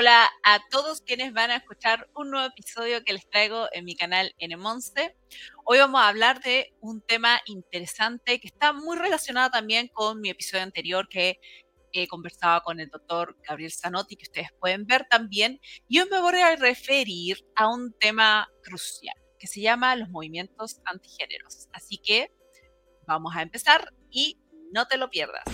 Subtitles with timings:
[0.00, 3.94] Hola a todos quienes van a escuchar un nuevo episodio que les traigo en mi
[3.94, 5.14] canal N11.
[5.66, 10.30] Hoy vamos a hablar de un tema interesante que está muy relacionado también con mi
[10.30, 11.38] episodio anterior que
[11.92, 15.60] he conversado con el doctor Gabriel Zanotti, que ustedes pueden ver también.
[15.86, 20.80] Y hoy me voy a referir a un tema crucial que se llama los movimientos
[20.86, 21.68] antigéneros.
[21.74, 22.32] Así que
[23.06, 24.38] vamos a empezar y
[24.72, 25.44] no te lo pierdas.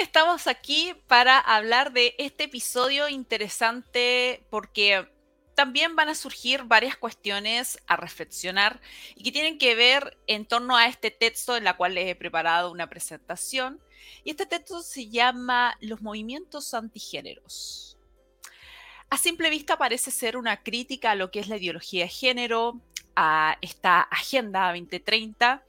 [0.00, 5.08] Estamos aquí para hablar de este episodio interesante porque
[5.54, 8.80] también van a surgir varias cuestiones a reflexionar
[9.14, 12.14] y que tienen que ver en torno a este texto en la cual les he
[12.16, 13.80] preparado una presentación.
[14.24, 17.96] Y este texto se llama Los movimientos antigéneros.
[19.10, 22.80] A simple vista parece ser una crítica a lo que es la ideología de género,
[23.14, 25.64] a esta Agenda 2030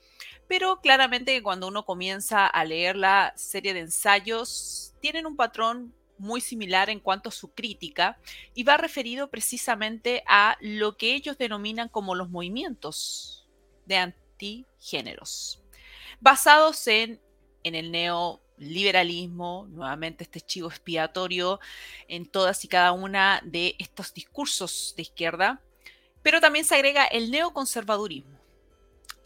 [0.48, 6.42] pero claramente cuando uno comienza a leer la serie de ensayos, tienen un patrón muy
[6.42, 8.18] similar en cuanto a su crítica
[8.54, 13.48] y va referido precisamente a lo que ellos denominan como los movimientos
[13.86, 15.62] de antigéneros,
[16.20, 17.22] basados en,
[17.64, 21.60] en el neoliberalismo, nuevamente este chivo expiatorio
[22.08, 25.62] en todas y cada una de estos discursos de izquierda,
[26.22, 28.35] pero también se agrega el neoconservadurismo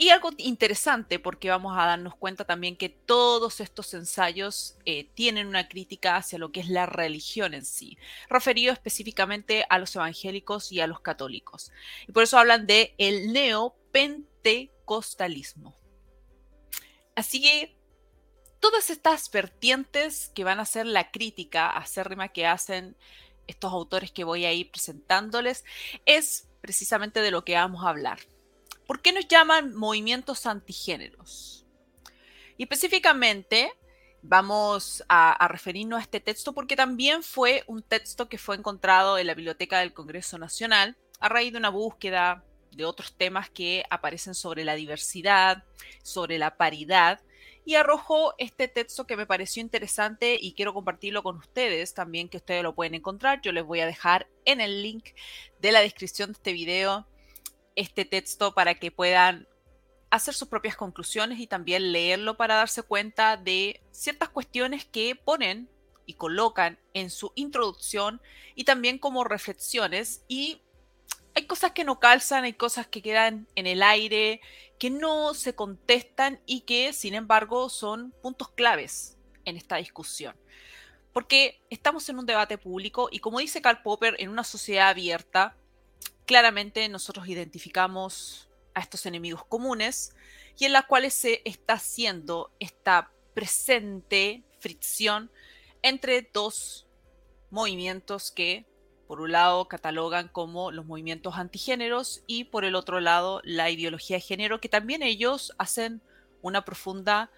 [0.02, 5.46] y algo interesante, porque vamos a darnos cuenta también que todos estos ensayos eh, tienen
[5.46, 7.98] una crítica hacia lo que es la religión en sí,
[8.30, 11.74] referido específicamente a los evangélicos y a los católicos.
[12.08, 15.76] Y por eso hablan de el neopentecostalismo.
[17.14, 17.76] Así que
[18.62, 22.96] todas estas vertientes que van a ser la crítica acérrima que hacen
[23.48, 25.66] estos autores que voy a ir presentándoles
[26.06, 28.20] es precisamente de lo que vamos a hablar.
[28.90, 31.64] ¿Por qué nos llaman movimientos antigéneros?
[32.58, 33.72] Y específicamente
[34.24, 39.28] vamos a, referirnos a este texto porque también fue un texto que fue encontrado en
[39.28, 44.34] la Biblioteca del Congreso Nacional a raíz de una búsqueda de otros temas que aparecen
[44.34, 45.66] sobre la diversidad,
[46.02, 47.22] sobre la paridad,
[47.66, 52.38] y arrojó este texto que me pareció interesante y quiero compartirlo con ustedes también, que
[52.38, 53.40] ustedes lo pueden encontrar.
[53.42, 55.10] Yo les voy a dejar en el link
[55.60, 57.06] de la descripción de este video
[57.80, 59.48] este texto para que puedan
[60.10, 65.70] hacer sus propias conclusiones y también leerlo para darse cuenta de ciertas cuestiones que ponen
[66.06, 68.22] y colocan en su introducción
[68.54, 70.62] y también como reflexiones y
[71.36, 74.42] hay cosas que no calzan, hay cosas que quedan en el aire,
[74.78, 80.36] que no se contestan y que sin embargo son puntos claves en esta discusión.
[81.14, 85.56] Porque estamos en un debate público y como dice Karl Popper, en una sociedad abierta,
[86.30, 90.14] claramente nosotros identificamos a estos enemigos comunes
[90.60, 95.32] y en las cuales se está haciendo esta presente fricción
[95.82, 96.86] entre dos
[97.50, 98.68] movimientos que
[99.08, 104.18] por un lado catalogan como los movimientos antigéneros y por el otro lado la ideología
[104.18, 106.00] de género que también ellos hacen
[106.44, 107.32] una profunda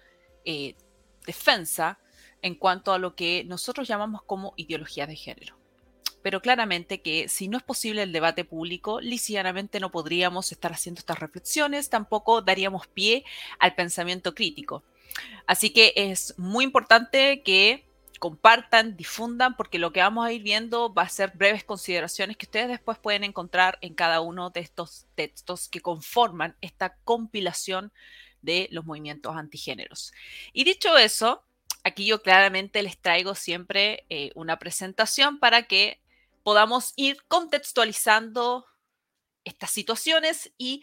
[0.44, 0.76] eh,
[1.24, 1.98] defensa
[2.42, 5.61] en cuanto a lo que nosotros llamamos como ideología de género
[6.22, 11.00] pero claramente que si no es posible el debate público, lisianamente no podríamos estar haciendo
[11.00, 13.24] estas reflexiones, tampoco daríamos pie
[13.58, 14.82] al pensamiento crítico.
[15.46, 17.84] Así que es muy importante que
[18.18, 22.46] compartan, difundan, porque lo que vamos a ir viendo va a ser breves consideraciones que
[22.46, 27.92] ustedes después pueden encontrar en cada uno de estos textos que conforman esta compilación
[28.40, 30.12] de los movimientos antigéneros.
[30.52, 31.42] Y dicho eso,
[31.82, 36.00] aquí yo claramente les traigo siempre eh, una presentación para que
[36.42, 38.66] podamos ir contextualizando
[39.44, 40.82] estas situaciones y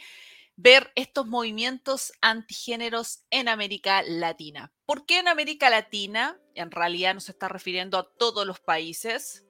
[0.56, 4.74] ver estos movimientos antigéneros en América Latina.
[4.86, 6.38] ¿Por qué en América Latina?
[6.53, 9.46] En realidad nos está refiriendo a todos los países.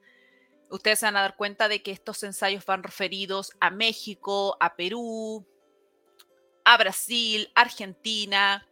[0.70, 4.76] Ustedes se van a dar cuenta de que estos ensayos van referidos a México, a
[4.76, 5.44] Perú,
[6.64, 8.68] a Brasil, Argentina,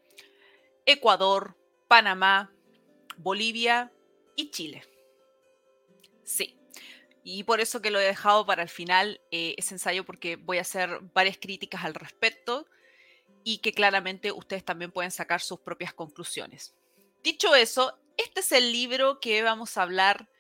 [0.87, 1.57] Ecuador,
[1.89, 2.53] Panamá,
[3.17, 3.93] Bolivia
[4.37, 4.85] y Chile.
[6.23, 6.58] Sí,
[7.31, 10.57] y por eso que lo he dejado para el final eh, ese ensayo, porque voy
[10.57, 12.67] a hacer varias críticas al respecto
[13.45, 16.75] y que claramente ustedes también pueden sacar sus propias conclusiones.
[17.23, 20.31] Dicho eso, este es el libro que vamos a hablar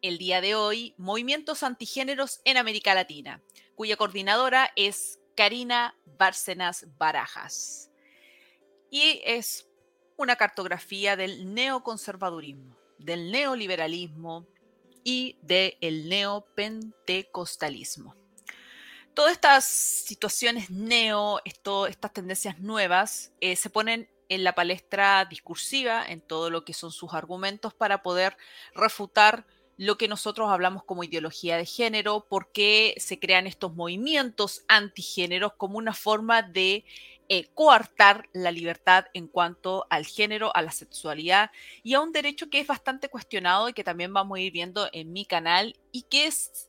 [0.00, 3.42] el día de hoy, Movimientos Antigéneros en América Latina,
[3.74, 7.90] cuya coordinadora es Karina Bárcenas Barajas.
[8.90, 9.68] Y es
[10.16, 14.46] una cartografía del neoconservadurismo, del neoliberalismo,
[15.04, 18.16] y del neopentecostalismo.
[19.14, 26.20] Todas estas situaciones neo, estas tendencias nuevas, eh, se ponen en la palestra discursiva, en
[26.20, 28.36] todo lo que son sus argumentos para poder
[28.74, 29.46] refutar
[29.76, 35.52] lo que nosotros hablamos como ideología de género, por qué se crean estos movimientos antigéneros
[35.56, 36.84] como una forma de
[37.28, 41.50] eh, coartar la libertad en cuanto al género, a la sexualidad
[41.82, 44.88] y a un derecho que es bastante cuestionado y que también vamos a ir viendo
[44.92, 46.68] en mi canal y que es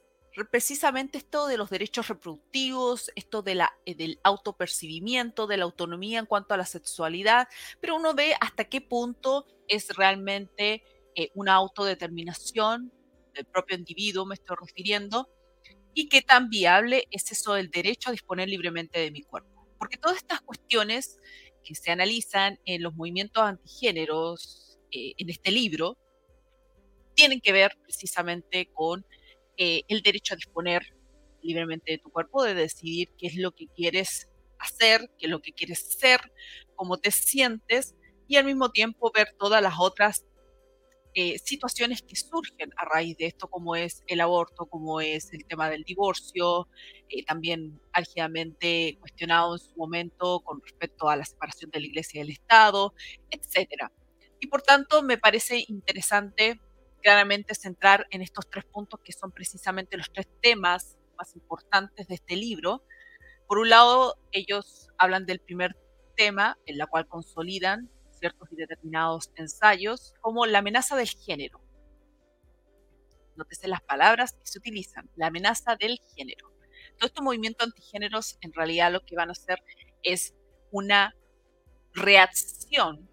[0.49, 6.19] precisamente esto de los derechos reproductivos, esto de la, eh, del autopercibimiento, de la autonomía
[6.19, 7.47] en cuanto a la sexualidad,
[7.79, 10.83] pero uno ve hasta qué punto es realmente
[11.15, 12.91] eh, una autodeterminación
[13.33, 15.29] del propio individuo, me estoy refiriendo,
[15.93, 19.54] y qué tan viable es eso del derecho a disponer libremente de mi cuerpo.
[19.85, 21.19] Porque todas estas cuestiones
[21.63, 25.95] que se analizan en los movimientos antigéneros eh, en este libro
[27.13, 29.05] tienen que ver precisamente con
[29.57, 30.81] eh, el derecho a disponer
[31.43, 34.27] libremente de tu cuerpo, de decidir qué es lo que quieres
[34.57, 36.33] hacer, qué es lo que quieres ser,
[36.75, 37.93] cómo te sientes
[38.27, 40.25] y al mismo tiempo ver todas las otras
[41.17, 45.45] eh, situaciones que surgen a raíz de esto, como es el aborto, como es el
[45.45, 46.67] tema del divorcio,
[47.07, 52.19] eh, también álgidamente cuestionado en su momento con respecto a la separación de la iglesia
[52.19, 52.93] y del Estado,
[53.31, 53.89] etc.
[54.41, 56.59] Y por tanto me parece interesante
[57.01, 62.15] claramente centrar en estos tres puntos que son precisamente los tres temas más importantes de
[62.15, 62.83] este libro.
[63.47, 65.77] Por un lado, ellos hablan del primer
[66.17, 71.61] tema, en la cual consolidan ciertos y determinados ensayos, como la amenaza del género.
[73.35, 76.51] Nótese las palabras que se utilizan, la amenaza del género.
[76.97, 79.61] Todo este movimiento antigéneros en realidad lo que van a hacer
[80.03, 80.33] es
[80.71, 81.15] una
[81.93, 83.09] reacción,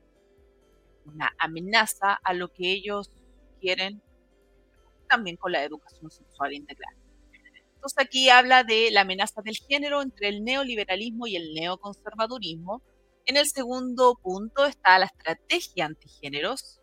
[1.04, 3.10] una amenaza a lo que ellos
[3.60, 4.02] quieren,
[5.08, 6.94] también con la educación sexual integral.
[7.75, 12.81] Entonces aquí habla de la amenaza del género entre el neoliberalismo y el neoconservadurismo.
[13.25, 16.81] En el segundo punto está la estrategia antigéneros,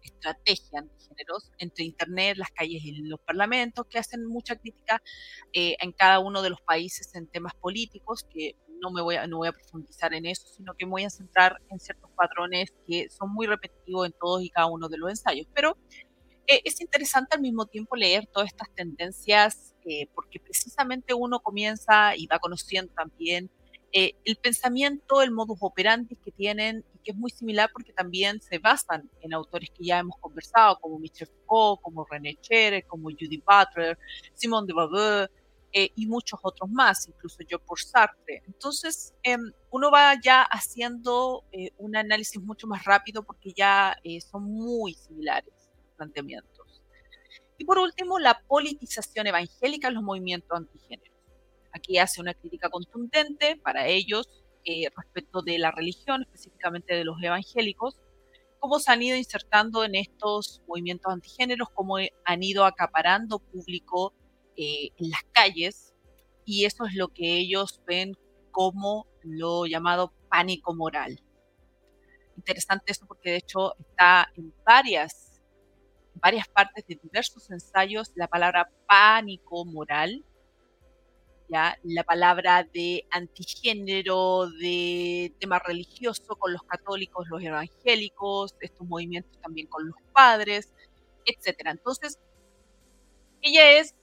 [0.00, 5.02] estrategia antigéneros entre Internet, las calles y los parlamentos, que hacen mucha crítica
[5.52, 9.26] eh, en cada uno de los países en temas políticos, que no me voy a,
[9.26, 12.72] no voy a profundizar en eso, sino que me voy a centrar en ciertos patrones
[12.86, 15.48] que son muy repetitivos en todos y cada uno de los ensayos.
[15.52, 15.76] Pero
[16.46, 22.16] eh, es interesante al mismo tiempo leer todas estas tendencias eh, porque precisamente uno comienza
[22.16, 23.50] y va conociendo también
[23.92, 28.58] eh, el pensamiento, el modus operandi que tienen que es muy similar porque también se
[28.58, 33.44] basan en autores que ya hemos conversado como Michel Foucault, como René Chere, como Judith
[33.44, 33.98] Butler,
[34.34, 35.30] Simone de Beauvoir
[35.72, 38.42] y muchos otros más, incluso yo por Sartre.
[38.46, 41.44] Entonces, em, uno va ya haciendo
[41.78, 43.96] un análisis mucho más rápido porque ya
[44.30, 45.52] son muy similares
[45.96, 46.82] planteamientos.
[47.58, 51.11] Y por último, la politización evangélica en los movimientos antigéneros.
[51.72, 54.28] Aquí hace una crítica contundente para ellos
[54.64, 57.98] eh, respecto de la religión, específicamente de los evangélicos,
[58.58, 64.14] cómo se han ido insertando en estos movimientos antigéneros, cómo han ido acaparando público
[64.56, 65.94] eh, en las calles,
[66.44, 68.16] y eso es lo que ellos ven
[68.50, 71.20] como lo llamado pánico moral.
[72.36, 75.32] Interesante eso porque de hecho está en varias
[76.14, 80.24] varias partes de diversos ensayos la palabra pánico moral,
[81.82, 89.66] la palabra de antigénero, de tema religioso con los católicos, los evangélicos, estos movimientos también
[89.66, 90.72] con los padres,
[91.24, 91.60] etc.
[91.66, 92.18] Entonces,
[93.42, 93.94] ella es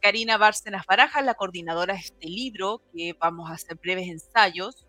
[0.00, 4.86] Karina Bárcenas Barajas, la coordinadora de este libro, que vamos a hacer breves ensayos.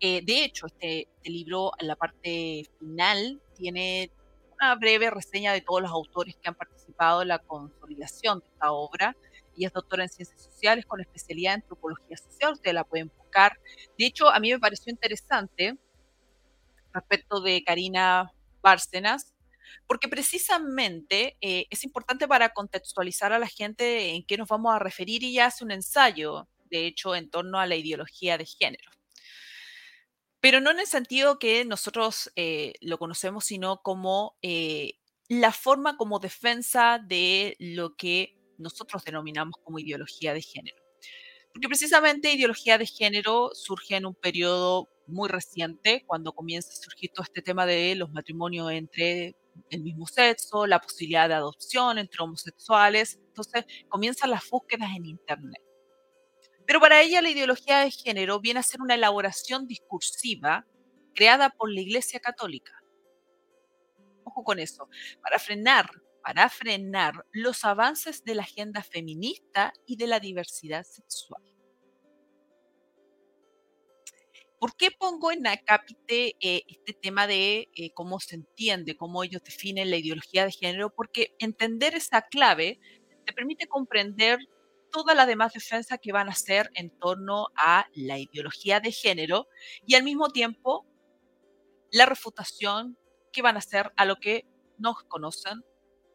[0.00, 4.10] Eh, de hecho, este, este libro, en la parte final, tiene
[4.60, 8.72] una breve reseña de todos los autores que han participado en la consolidación de esta
[8.72, 9.16] obra.
[9.58, 13.58] Ella es doctora en ciencias sociales con especialidad en antropología social, ustedes la pueden buscar.
[13.98, 15.76] De hecho, a mí me pareció interesante
[16.92, 19.34] respecto de Karina Bárcenas,
[19.86, 24.78] porque precisamente eh, es importante para contextualizar a la gente en qué nos vamos a
[24.78, 28.90] referir y ella hace un ensayo, de hecho, en torno a la ideología de género
[30.40, 34.94] pero no en el sentido que nosotros eh, lo conocemos, sino como eh,
[35.28, 40.82] la forma como defensa de lo que nosotros denominamos como ideología de género.
[41.52, 47.10] Porque precisamente ideología de género surge en un periodo muy reciente, cuando comienza a surgir
[47.12, 49.34] todo este tema de los matrimonios entre
[49.70, 53.18] el mismo sexo, la posibilidad de adopción entre homosexuales.
[53.28, 55.62] Entonces comienzan las búsquedas en Internet.
[56.66, 60.66] Pero para ella la ideología de género viene a ser una elaboración discursiva
[61.14, 62.72] creada por la Iglesia Católica.
[64.24, 64.88] Ojo con eso,
[65.22, 65.90] para frenar,
[66.28, 71.42] para frenar los avances de la agenda feminista y de la diversidad sexual.
[74.60, 79.42] ¿Por qué pongo en Acápite eh, este tema de eh, cómo se entiende, cómo ellos
[79.42, 80.94] definen la ideología de género?
[80.94, 82.78] Porque entender esa clave
[83.24, 84.38] te permite comprender
[84.92, 89.48] toda la demás defensa que van a hacer en torno a la ideología de género
[89.86, 90.84] y al mismo tiempo
[91.90, 92.98] la refutación
[93.32, 94.44] que van a hacer a lo que
[94.76, 95.64] nos conocen,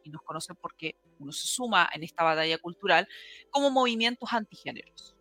[0.04, 3.08] y nos conocen porque uno se suma en esta batalla cultural,
[3.50, 5.16] como movimientos antigéneros.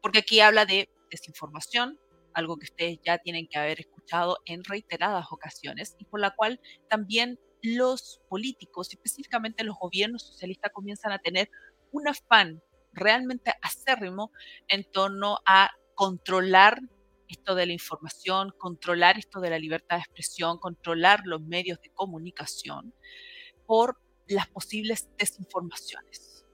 [0.00, 1.98] Porque aquí habla de desinformación,
[2.34, 6.60] algo que ustedes ya tienen que haber escuchado en reiteradas ocasiones y por la cual
[6.88, 11.50] también los políticos, específicamente los gobiernos socialistas, comienzan a tener
[11.92, 12.62] un afán
[12.92, 14.32] realmente acérrimo
[14.68, 16.80] en torno a controlar
[17.28, 21.90] esto de la información, controlar esto de la libertad de expresión, controlar los medios de
[21.90, 22.92] comunicación
[23.66, 26.44] por las posibles desinformaciones.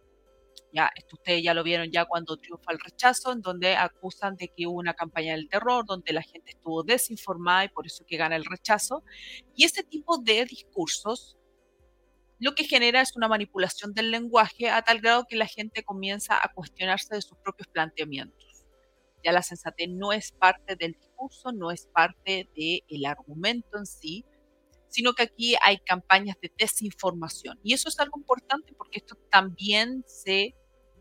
[0.72, 4.66] Ya, ustedes ya lo vieron ya cuando triunfa el rechazo, en donde acusan de que
[4.66, 8.36] hubo una campaña del terror, donde la gente estuvo desinformada y por eso que gana
[8.36, 9.02] el rechazo.
[9.54, 11.38] Y ese tipo de discursos
[12.40, 16.38] lo que genera es una manipulación del lenguaje a tal grado que la gente comienza
[16.40, 18.64] a cuestionarse de sus propios planteamientos.
[19.24, 24.24] Ya la sensatez no es parte del discurso, no es parte del argumento en sí,
[24.88, 27.58] sino que aquí hay campañas de desinformación.
[27.62, 30.54] Y eso es algo importante porque esto también se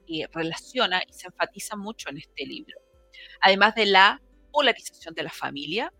[0.07, 2.77] eh, relaciona y se enfatiza mucho en este libro.
[3.41, 5.93] Además de la polarización de la familia,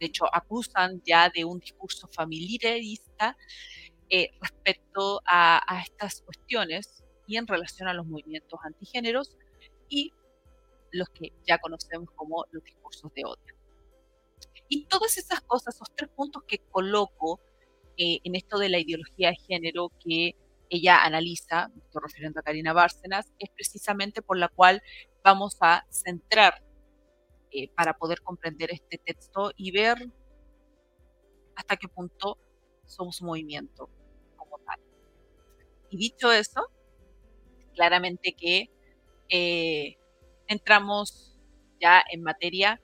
[0.00, 3.36] de hecho acusan ya de un discurso familiarista
[4.08, 9.36] eh, respecto a, a estas cuestiones y en relación a los movimientos antigéneros
[9.88, 10.12] y
[10.90, 13.61] los que ya conocemos como los discursos de odio.
[14.74, 17.42] Y todas esas cosas, esos tres puntos que coloco
[17.98, 20.34] eh, en esto de la ideología de género que
[20.70, 24.82] ella analiza, me estoy refiriendo a Karina Bárcenas, es precisamente por la cual
[25.22, 26.64] vamos a centrar
[27.50, 30.08] eh, para poder comprender este texto y ver
[31.54, 32.38] hasta qué punto
[32.86, 33.90] somos un movimiento
[34.36, 34.80] como tal.
[35.90, 36.70] Y dicho eso,
[37.74, 38.70] claramente que
[39.28, 39.98] eh,
[40.46, 41.38] entramos
[41.78, 42.80] ya en materia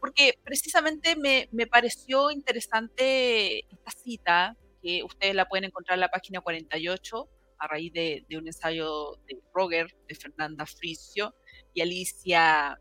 [0.00, 6.40] porque precisamente me, pareció interesante esta cita, que ustedes la pueden encontrar en la página
[6.40, 11.34] 48, a raíz de, un ensayo de Roger, de Fernanda Frisio
[11.72, 12.78] y Alicia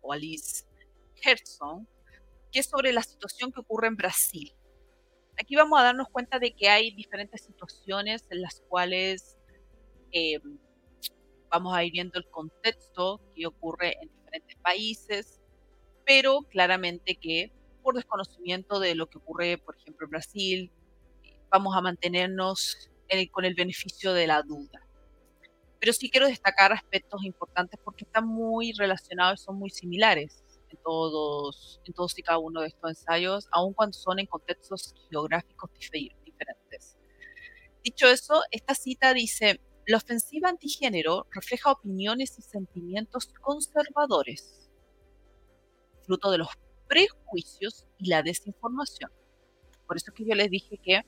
[0.00, 0.64] o Alice
[1.22, 1.84] Herzog,
[2.52, 4.54] que es sobre la situación que ocurre en Brasil.
[5.40, 9.36] Aquí vamos a darnos cuenta de que hay diferentes situaciones en las cuales
[10.12, 10.40] eh,
[11.50, 15.37] vamos a ir viendo el contexto que ocurre en diferentes países,
[16.08, 20.72] pero claramente que por desconocimiento de lo que ocurre, por ejemplo, en Brasil,
[21.50, 22.88] vamos a mantenernos
[23.30, 24.82] con el beneficio de la duda.
[25.78, 30.78] Pero sí quiero destacar aspectos importantes porque están muy relacionados y son muy similares en
[30.82, 35.70] todos, en todos y cada uno de estos ensayos, aun cuando son en contextos geográficos
[36.24, 36.96] diferentes.
[37.84, 44.57] Dicho eso, esta cita dice, la ofensiva antigénero refleja opiniones y sentimientos conservadores
[46.08, 46.48] fruto de los
[46.88, 49.12] prejuicios y la desinformación.
[49.86, 51.02] Por eso es que yo les dije que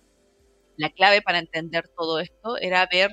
[0.76, 3.10] la clave para entender todo esto era ver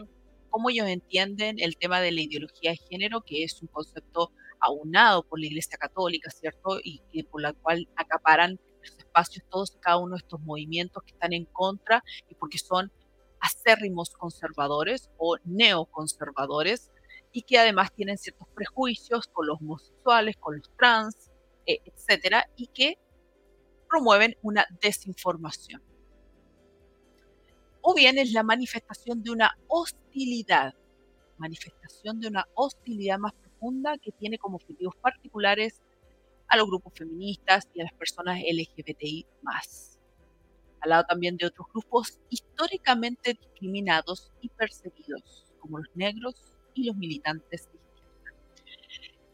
[0.50, 5.24] cómo ellos entienden el tema de la ideología de género, que es un concepto aunado
[5.24, 6.80] por la Iglesia Católica, ¿cierto?
[6.84, 11.04] Y que por la cual acaparan los espacios todos y cada uno de estos movimientos
[11.04, 12.92] que están en contra y porque son
[13.40, 16.92] acérrimos conservadores o neoconservadores
[17.32, 21.27] y que además tienen ciertos prejuicios con los homosexuales, con los trans,
[21.68, 22.98] eh, etcétera, y que
[23.90, 25.82] promueven una desinformación.
[27.82, 30.74] O bien es la manifestación de una hostilidad,
[31.38, 35.82] manifestación de una hostilidad más profunda que tiene como objetivos particulares
[36.48, 39.26] a los grupos feministas y a las personas LGBTI
[40.82, 46.36] al lado también de otros grupos históricamente discriminados y perseguidos, como los negros
[46.74, 48.40] y los militantes de izquierda.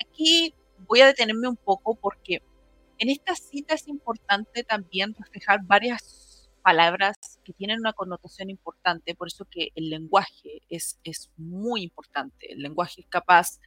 [0.01, 0.53] Aquí
[0.93, 2.43] voy a detenerme un poco porque
[2.99, 9.27] en esta cita es importante también reflejar varias palabras que tienen una connotación importante, por
[9.27, 12.53] eso que el lenguaje es, es muy importante.
[12.53, 13.59] El lenguaje es capaz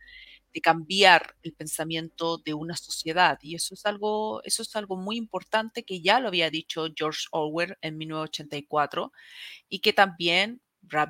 [0.54, 5.16] de cambiar el pensamiento de una sociedad y eso es algo, eso es algo muy
[5.16, 9.10] importante que ya lo había dicho George Orwell en 1984
[9.68, 11.08] y que también Brad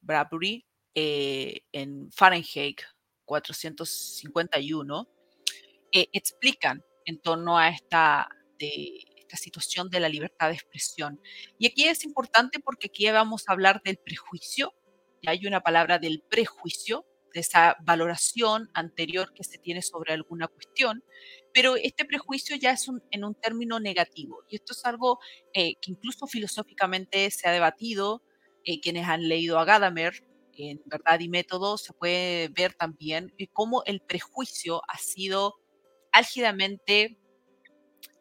[0.00, 2.80] Bradbury eh, en Fahrenheit
[3.24, 5.14] 451
[6.12, 11.20] explican en torno a esta, de, esta situación de la libertad de expresión.
[11.58, 14.72] Y aquí es importante porque aquí vamos a hablar del prejuicio,
[15.20, 20.46] y hay una palabra del prejuicio, de esa valoración anterior que se tiene sobre alguna
[20.46, 21.02] cuestión,
[21.52, 24.44] pero este prejuicio ya es en un término negativo.
[24.48, 25.18] Y esto es algo
[25.52, 28.22] eh, que incluso filosóficamente se ha debatido.
[28.64, 30.24] Eh, quienes han leído a Gadamer,
[30.56, 35.54] en Verdad y Método, se puede ver también cómo el prejuicio ha sido
[36.14, 37.18] álgidamente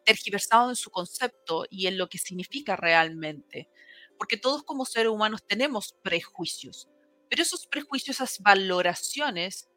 [0.03, 3.69] tergiversado en su concepto y en lo que significa realmente.
[4.17, 6.89] Porque todos como seres humanos tenemos prejuicios,
[7.29, 9.69] pero esos prejuicios, esas valoraciones,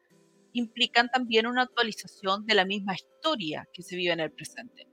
[0.53, 4.87] implican también una actualización de la misma historia que se vive en el presente.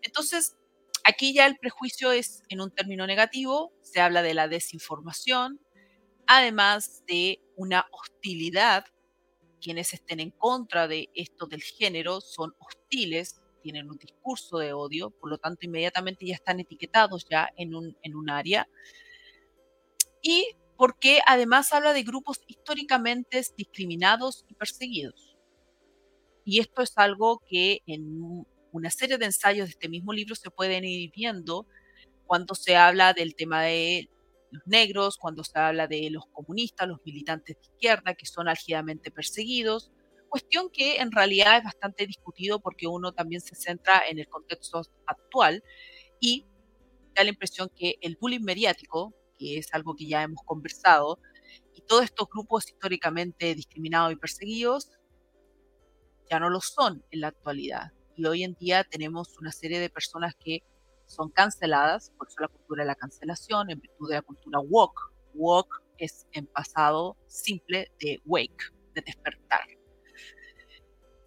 [0.00, 0.56] Entonces,
[1.04, 5.60] aquí ya el prejuicio es en un término negativo, se habla de la desinformación,
[6.26, 8.86] además de una hostilidad.
[9.62, 15.10] Quienes estén en contra de esto del género son hostiles, tienen un discurso de odio,
[15.10, 18.68] por lo tanto inmediatamente ya están etiquetados ya en un, en un área.
[20.20, 25.36] Y porque además habla de grupos históricamente discriminados y perseguidos.
[26.44, 30.50] Y esto es algo que en una serie de ensayos de este mismo libro se
[30.50, 31.66] pueden ir viendo
[32.26, 34.08] cuando se habla del tema de
[34.52, 39.10] los negros, cuando se habla de los comunistas, los militantes de izquierda que son álgidamente
[39.10, 39.90] perseguidos,
[40.28, 44.82] cuestión que en realidad es bastante discutido porque uno también se centra en el contexto
[45.06, 45.62] actual
[46.20, 46.46] y
[47.14, 51.18] da la impresión que el bullying mediático, que es algo que ya hemos conversado,
[51.74, 54.90] y todos estos grupos históricamente discriminados y perseguidos
[56.30, 57.92] ya no lo son en la actualidad.
[58.16, 60.62] Y hoy en día tenemos una serie de personas que
[61.12, 65.12] son canceladas, por eso la cultura de la cancelación, en virtud de la cultura woke.
[65.34, 69.60] Woke es en pasado simple de wake, de despertar.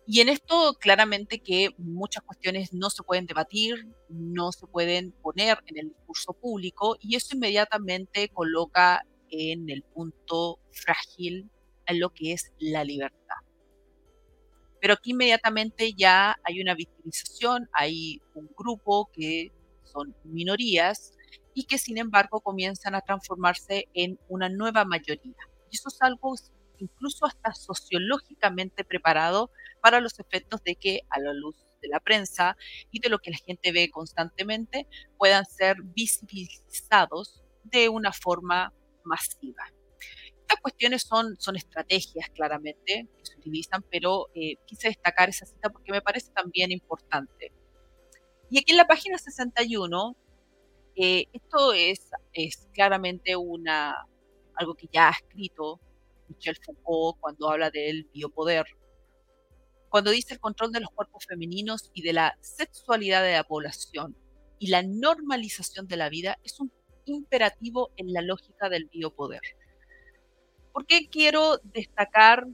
[0.08, 5.58] Y en esto claramente que muchas cuestiones no se pueden debatir, no se pueden poner
[5.66, 11.50] en el discurso público y eso inmediatamente coloca en el punto frágil
[11.88, 13.36] en lo que es la libertad.
[14.80, 19.52] Pero aquí inmediatamente ya hay una victimización, hay un grupo que
[19.96, 21.14] son minorías
[21.54, 25.36] y que sin embargo comienzan a transformarse en una nueva mayoría.
[25.72, 26.36] Y eso es algo
[26.78, 29.50] incluso hasta sociológicamente preparado
[29.82, 32.58] para los efectos de que a la luz de la prensa
[32.92, 38.74] y de lo que la gente ve constantemente puedan ser visibilizados de una forma
[39.06, 39.64] masiva.
[40.42, 45.70] Estas cuestiones son, son estrategias claramente que se utilizan, pero eh, quise destacar esa cita
[45.70, 47.52] porque me parece también importante.
[48.56, 50.16] Y aquí en la página 61,
[50.96, 54.08] eh, esto es, es claramente una,
[54.54, 55.82] algo que ya ha escrito
[56.30, 58.66] Michel Foucault cuando habla del biopoder,
[59.90, 64.16] cuando dice el control de los cuerpos femeninos y de la sexualidad de la población
[64.58, 66.72] y la normalización de la vida es un
[67.04, 69.42] imperativo en la lógica del biopoder.
[70.72, 72.48] ¿Por qué quiero destacar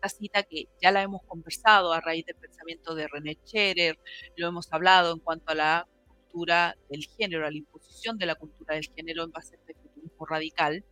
[0.00, 3.98] esta cita que ya la hemos conversado a raíz del pensamiento de René Scherer,
[4.36, 8.34] lo hemos hablado en cuanto a la cultura del género, a la imposición de la
[8.34, 10.84] cultura del género en base a este feminismo radical?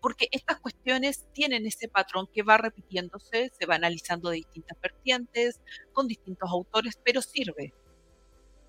[0.00, 5.60] porque estas cuestiones tienen ese patrón que va repitiéndose, se va analizando de distintas vertientes,
[5.92, 7.72] con distintos autores, pero sirve,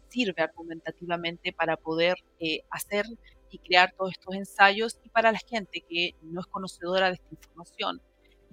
[0.10, 3.08] sirve argumentativamente para poder eh, hacer
[3.50, 7.30] y crear todos estos ensayos y para la gente que no es conocedora de esta
[7.32, 8.00] información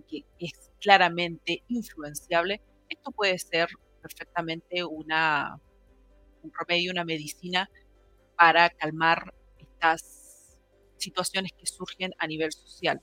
[0.03, 3.69] que es claramente influenciable, esto puede ser
[4.03, 5.61] perfectamente una,
[6.43, 7.71] un remedio, una medicina
[8.37, 10.57] para calmar estas
[10.97, 13.01] situaciones que surgen a nivel social.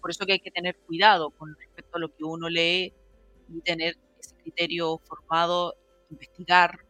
[0.00, 2.94] Por eso que hay que tener cuidado con respecto a lo que uno lee
[3.48, 5.74] y tener ese criterio formado,
[6.10, 6.86] investigar,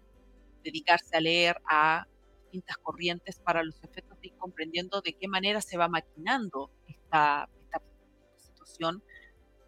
[0.62, 2.06] dedicarse a leer a
[2.42, 7.48] distintas corrientes para los efectos de ir comprendiendo de qué manera se va maquinando esta,
[7.60, 7.82] esta
[8.36, 9.02] situación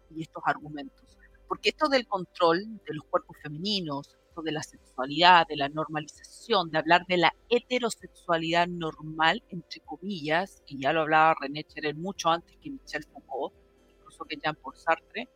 [0.09, 1.17] y estos argumentos.
[1.47, 6.79] Porque esto del control de los cuerpos femeninos, de la sexualidad, de la normalización, de
[6.79, 12.57] hablar de la heterosexualidad normal, entre comillas, y ya lo hablaba René Cherer mucho antes
[12.57, 13.53] que Michel Foucault,
[13.89, 15.29] incluso que Jean-Paul Sartre,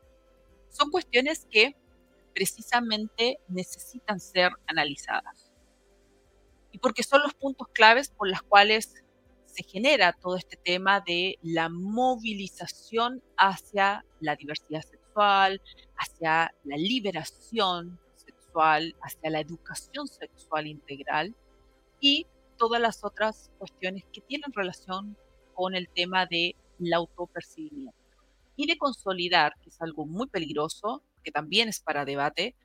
[0.70, 1.76] son cuestiones que
[2.34, 5.52] precisamente necesitan ser analizadas.
[6.72, 9.04] Y porque son los puntos claves por los cuales
[9.58, 15.62] se genera todo este tema de la movilización hacia la diversidad sexual,
[15.98, 18.00] hacia la liberación
[19.02, 21.36] hacia la educación sexual integral
[22.00, 22.26] y
[22.58, 25.18] todas las otras cuestiones que tienen relación
[25.54, 27.96] con el tema de la autopercibimiento.
[28.56, 32.56] Y de consolidar, que es algo muy peligroso, que también es para debate,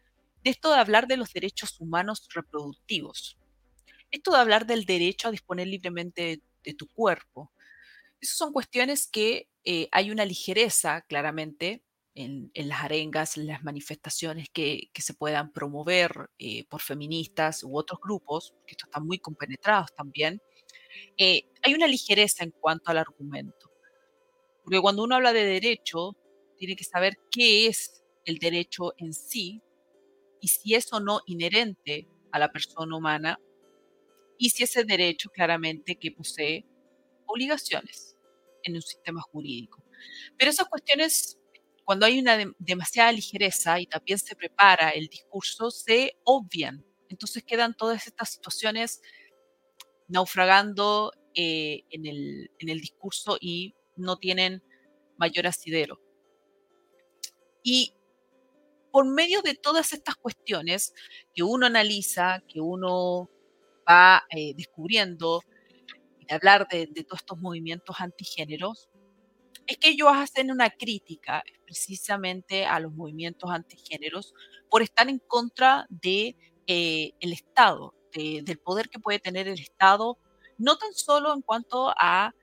[0.42, 3.36] de esto de hablar de los derechos humanos reproductivos.
[4.10, 7.52] Esto de hablar del derecho a disponer libremente de, de tu cuerpo.
[8.20, 11.82] Esas son cuestiones que eh, hay una ligereza, claramente,
[12.14, 18.00] en, las arengas, en las manifestaciones que, se puedan promover eh, por feministas u otros
[18.00, 20.40] grupos, que estos están muy compenetrados también,
[21.16, 23.70] eh, hay una ligereza en cuanto al argumento.
[24.62, 26.16] Porque cuando uno habla de derecho,
[26.56, 29.60] tiene que saber qué es el derecho en sí
[30.40, 33.40] y si es o no inherente a la persona humana
[34.38, 36.64] y si ese derecho claramente que posee
[37.26, 38.16] obligaciones
[38.62, 39.82] en un sistema jurídico.
[40.36, 41.38] Pero esas cuestiones,
[41.84, 46.84] cuando hay una demasiada ligereza y también se prepara el discurso, se obvian.
[47.08, 49.02] Entonces quedan todas estas situaciones
[50.08, 54.62] naufragando eh, en, el, en el discurso y no tienen
[55.16, 56.00] mayor asidero.
[57.62, 57.94] Y
[58.90, 60.92] por medio de todas estas cuestiones
[61.34, 63.30] que uno analiza, que uno
[64.30, 65.42] eh, descubriendo,
[66.18, 68.88] y hablar de, todos estos movimientos antigéneros,
[69.66, 74.34] es que ellos hacen una crítica precisamente a los movimientos antigéneros
[74.70, 80.18] por estar en contra de eh, el Estado, del poder que puede tener el Estado,
[80.58, 82.34] no tan solo en cuanto a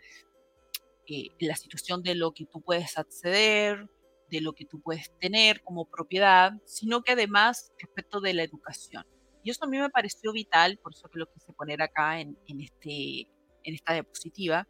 [1.11, 3.89] eh, la situación de lo que tú puedes acceder,
[4.29, 9.05] de lo que tú puedes tener como propiedad, sino que además respecto de la educación.
[9.49, 12.37] Y eso a mí me pareció vital, por eso que lo quise poner acá en,
[12.59, 13.21] este,
[13.63, 14.67] en esta diapositiva,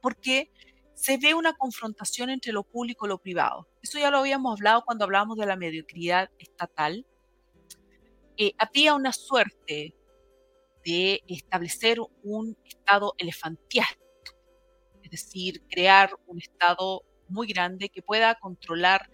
[0.00, 0.50] porque
[0.94, 3.68] se ve una confrontación entre lo público y lo privado.
[3.80, 7.06] Eso ya lo habíamos hablado cuando hablábamos de la mediocridad estatal.
[8.36, 9.94] Eh, había una suerte
[10.84, 14.00] de establecer un estado elefantiástico,
[15.04, 19.08] es decir, crear un estado muy grande que pueda controlar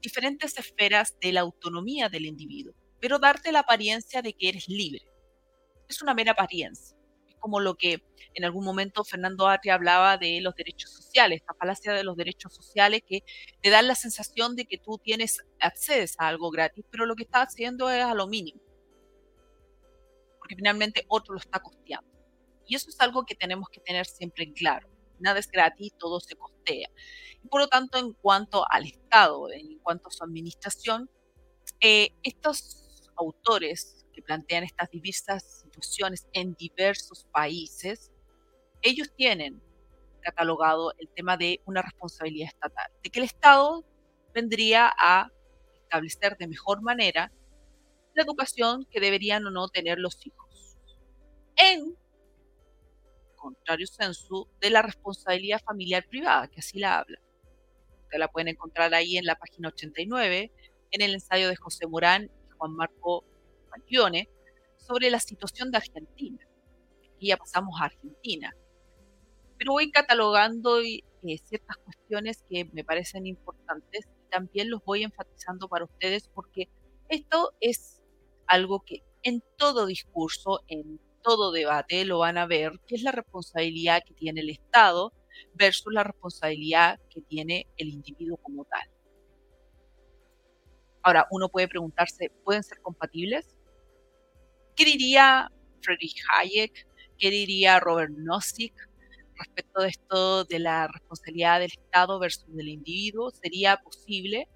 [0.00, 5.06] diferentes esferas de la autonomía del individuo, pero darte la apariencia de que eres libre.
[5.90, 6.96] Es una mera apariencia.
[7.28, 11.52] Es como lo que en algún momento Fernando Atria hablaba de los derechos sociales, esta
[11.52, 13.22] falacia de los derechos sociales que
[13.60, 17.24] te dan la sensación de que tú tienes acceso a algo gratis, pero lo que
[17.24, 18.62] estás haciendo es a lo mínimo,
[20.38, 22.10] porque finalmente otro lo está costeando.
[22.66, 24.88] Y eso es algo que tenemos que tener siempre en claro.
[25.18, 26.88] Nada es gratis, todo se costea.
[27.50, 31.10] Por lo tanto, en cuanto al Estado, en cuanto a su administración,
[31.80, 32.83] eh, estos
[33.16, 38.12] autores que plantean estas diversas situaciones en diversos países,
[38.82, 39.60] ellos tienen
[40.20, 43.84] catalogado el tema de una responsabilidad estatal, de que el Estado
[44.32, 45.30] vendría a
[45.82, 47.30] establecer de mejor manera
[48.14, 50.76] la educación que deberían o no tener los hijos.
[51.56, 51.96] En
[53.36, 57.20] contrario censo de la responsabilidad familiar privada, que así la habla.
[58.04, 60.50] Ustedes la pueden encontrar ahí en la página 89,
[60.92, 62.30] en el ensayo de José Morán
[62.64, 63.24] Juan Marco
[63.70, 64.30] Maglione
[64.78, 66.38] sobre la situación de Argentina.
[67.14, 68.54] Aquí ya pasamos a Argentina.
[69.58, 71.02] Pero voy catalogando eh,
[71.44, 76.68] ciertas cuestiones que me parecen importantes y también los voy enfatizando para ustedes porque
[77.10, 78.02] esto es
[78.46, 83.12] algo que en todo discurso, en todo debate lo van a ver, qué es la
[83.12, 85.12] responsabilidad que tiene el Estado
[85.52, 88.88] versus la responsabilidad que tiene el individuo como tal.
[91.04, 93.54] Ahora, uno puede preguntarse, ¿pueden ser compatibles?
[94.74, 96.88] ¿Qué diría Friedrich Hayek?
[97.18, 98.74] ¿Qué diría Robert Nozick
[99.36, 103.30] respecto de esto de la responsabilidad del Estado versus del individuo?
[103.30, 104.48] ¿Sería posible?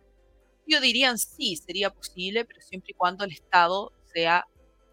[0.67, 4.45] Yo diría sí, sería posible, pero siempre y cuando el Estado sea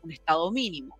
[0.03, 0.99] un Estado mínimo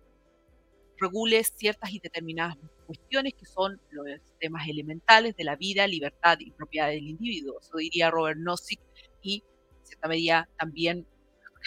[0.98, 4.06] regule ciertas y determinadas cuestiones que son los
[4.38, 7.60] temas elementales de la vida, libertad y propiedad del individuo.
[7.60, 8.80] Eso diría Robert Nozick
[9.22, 9.42] y,
[9.86, 11.06] cierta medida, también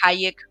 [0.02, 0.48] Hayek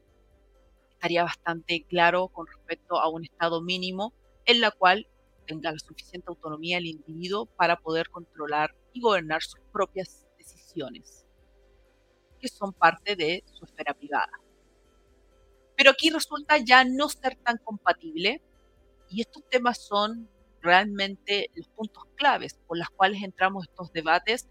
[0.91, 4.13] estaría bastante claro con respecto a un estado mínimo
[4.45, 5.07] en la cual
[5.47, 11.25] tenga la suficiente autonomía el individuo para poder controlar y gobernar sus propias decisiones,
[12.39, 14.31] que son parte de su esfera privada.
[15.75, 18.41] Pero aquí resulta ya no ser tan compatible
[19.09, 20.29] y estos temas son
[20.61, 24.47] realmente los puntos claves por los cuales entramos estos debates,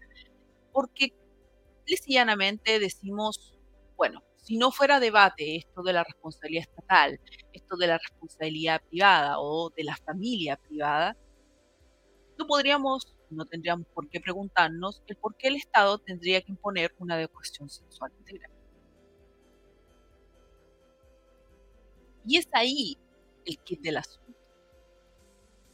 [0.73, 1.13] porque
[2.05, 3.57] llanamente decimos,
[3.97, 7.19] bueno, si no fuera debate esto de la responsabilidad estatal,
[7.53, 11.17] esto de la responsabilidad privada o de la familia privada,
[12.37, 16.95] no podríamos, no tendríamos por qué preguntarnos el por qué el Estado tendría que imponer
[16.99, 18.51] una adecuación sexual integral.
[22.25, 22.97] Y es ahí
[23.45, 24.29] el kit del asunto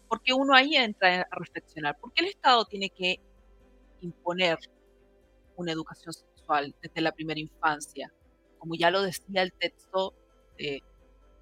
[0.08, 1.98] porque uno ahí entra a reflexionar.
[2.00, 3.20] ¿Por qué el Estado tiene que
[4.02, 4.58] imponer
[5.58, 8.12] una educación sexual desde la primera infancia?
[8.60, 10.14] Como ya lo decía el texto
[10.58, 10.82] de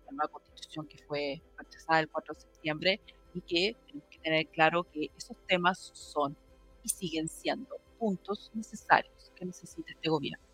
[0.05, 3.01] la nueva constitución que fue rechazada el 4 de septiembre,
[3.33, 6.37] y que tenemos que tener claro que esos temas son
[6.83, 10.45] y siguen siendo puntos necesarios que necesita este gobierno.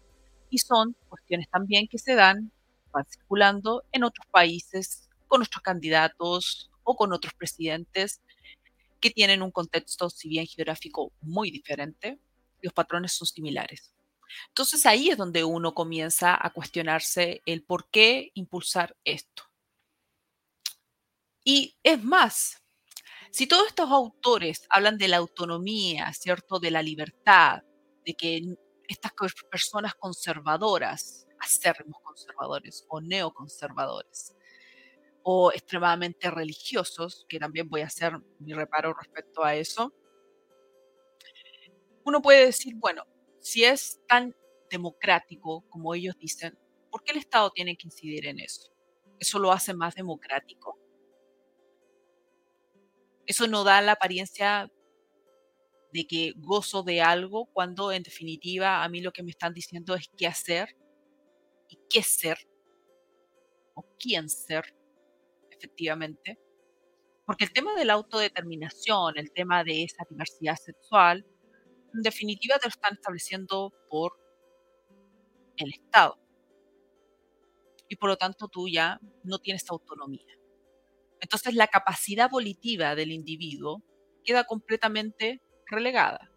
[0.49, 2.51] Y son cuestiones también que se dan,
[2.91, 8.21] van circulando en otros países con nuestros candidatos o con otros presidentes
[8.99, 12.19] que tienen un contexto, si bien geográfico, muy diferente,
[12.61, 13.93] los patrones son similares.
[14.49, 19.43] Entonces ahí es donde uno comienza a cuestionarse el por qué impulsar esto.
[21.43, 22.61] Y es más,
[23.31, 26.59] si todos estos autores hablan de la autonomía, ¿cierto?
[26.59, 27.63] De la libertad,
[28.05, 28.41] de que
[28.87, 29.11] estas
[29.49, 34.35] personas conservadoras, acérrimos conservadores o neoconservadores,
[35.23, 39.93] o extremadamente religiosos, que también voy a hacer mi reparo respecto a eso,
[42.09, 43.03] uno puede decir, bueno,
[43.39, 44.35] si es tan
[44.69, 46.57] democrático como ellos dicen,
[46.91, 48.71] ¿por qué el Estado tiene que incidir en eso?
[49.19, 50.77] ¿Eso lo hace más democrático?
[53.25, 54.71] Eso no da la apariencia
[55.93, 59.95] de que gozo de algo cuando en definitiva a mí lo que me están diciendo
[59.95, 60.75] es qué hacer
[61.67, 62.37] y qué ser
[63.75, 64.75] o quién ser
[65.51, 66.39] efectivamente.
[67.25, 71.25] Porque el tema de la autodeterminación, el tema de esa diversidad sexual,
[71.93, 74.13] en definitiva te lo están estableciendo por
[75.57, 76.17] el Estado.
[77.87, 80.37] Y por lo tanto tú ya no tienes autonomía.
[81.19, 83.81] Entonces la capacidad volitiva del individuo
[84.23, 86.31] queda completamente relegada.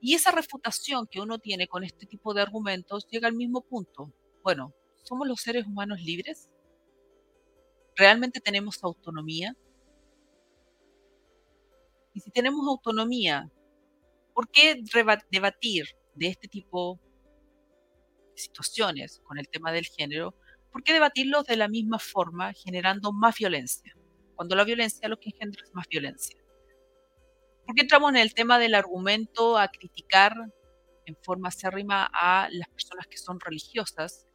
[0.00, 4.12] Y esa refutación que uno tiene con este tipo de argumentos llega al mismo punto.
[4.42, 6.50] Bueno, ¿somos los seres humanos libres?
[7.96, 9.56] ¿Realmente tenemos autonomía?
[12.12, 13.50] Y si tenemos autonomía,
[14.34, 14.82] ¿por qué
[15.30, 17.00] debatir de este tipo
[18.34, 20.34] de situaciones con el tema del género
[20.74, 23.96] ¿por qué debatirlos de la misma forma generando más violencia?
[24.34, 26.36] Cuando la violencia lo que engendra es más violencia.
[27.64, 30.34] ¿Por qué entramos en el tema del argumento a criticar
[31.06, 34.26] en forma acérrima a las personas que son religiosas?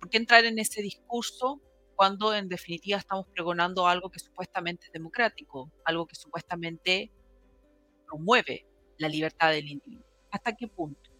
[0.00, 1.60] ¿Por qué entrar en ese discurso
[1.94, 7.12] cuando en definitiva estamos pregonando algo que supuestamente es democrático, algo que supuestamente
[8.06, 8.67] promueve
[8.98, 10.04] la libertad del individuo?
[10.30, 11.10] ¿Hasta qué punto?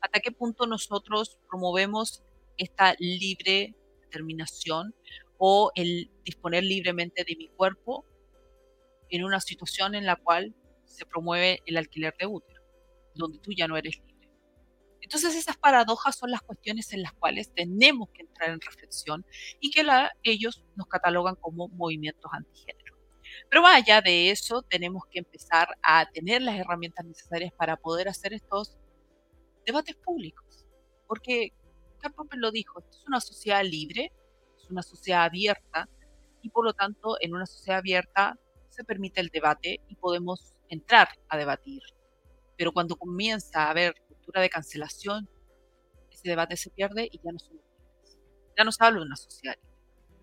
[0.00, 2.22] ¿Hasta qué punto nosotros promovemos
[2.56, 4.94] esta libre determinación
[5.38, 8.04] o el disponer libremente de mi cuerpo
[9.10, 12.62] en una situación en la cual se promueve el alquiler de útero,
[13.14, 14.30] donde tú ya no eres libre.
[15.00, 19.24] Entonces esas paradojas son las cuestiones en las cuales tenemos que entrar en reflexión
[19.60, 19.84] y que
[20.24, 22.75] ellos nos catalogan como movimientos antigénero.
[23.48, 28.08] Pero más allá de eso, tenemos que empezar a tener las herramientas necesarias para poder
[28.08, 28.76] hacer estos
[29.64, 30.66] debates públicos.
[31.06, 31.52] Porque
[32.14, 34.12] Popper lo dijo, es una sociedad libre,
[34.56, 35.88] es una sociedad abierta
[36.42, 38.38] y por lo tanto en una sociedad abierta
[38.70, 41.82] se permite el debate y podemos entrar a debatir.
[42.56, 45.28] Pero cuando comienza a haber cultura de cancelación,
[46.10, 48.18] ese debate se pierde y ya no somos libres.
[48.56, 49.75] Ya no se habla de una sociedad libre.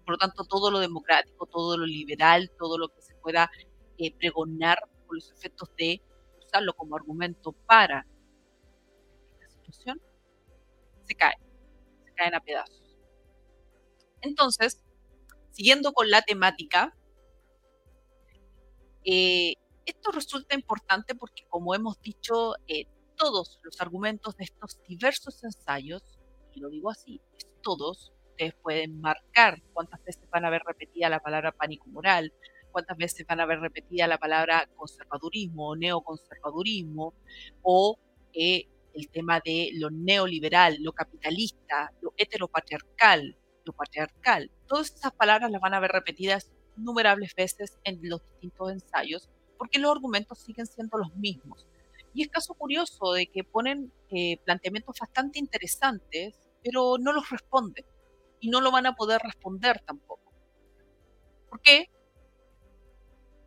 [0.05, 3.49] Por lo tanto, todo lo democrático, todo lo liberal, todo lo que se pueda
[3.97, 6.01] eh, pregonar por los efectos de
[6.45, 8.05] usarlo como argumento para
[9.39, 10.01] esta situación,
[11.03, 11.33] se cae
[12.15, 12.97] caen a pedazos.
[14.21, 14.81] Entonces,
[15.51, 16.95] siguiendo con la temática,
[19.03, 22.85] eh, esto resulta importante porque, como hemos dicho, eh,
[23.17, 26.01] todos los argumentos de estos diversos ensayos,
[26.53, 31.07] y lo digo así, es todos, ustedes pueden marcar cuántas veces van a ver repetida
[31.09, 32.33] la palabra pánico moral,
[32.71, 37.13] cuántas veces van a ver repetida la palabra conservadurismo o neoconservadurismo,
[37.61, 37.97] o
[38.33, 44.51] eh, el tema de lo neoliberal, lo capitalista, lo heteropatriarcal, lo patriarcal.
[44.67, 49.79] Todas esas palabras las van a ver repetidas innumerables veces en los distintos ensayos, porque
[49.79, 51.67] los argumentos siguen siendo los mismos.
[52.15, 57.85] Y es caso curioso de que ponen eh, planteamientos bastante interesantes, pero no los responden.
[58.43, 60.31] Y no lo van a poder responder tampoco.
[61.49, 61.89] ¿Por qué?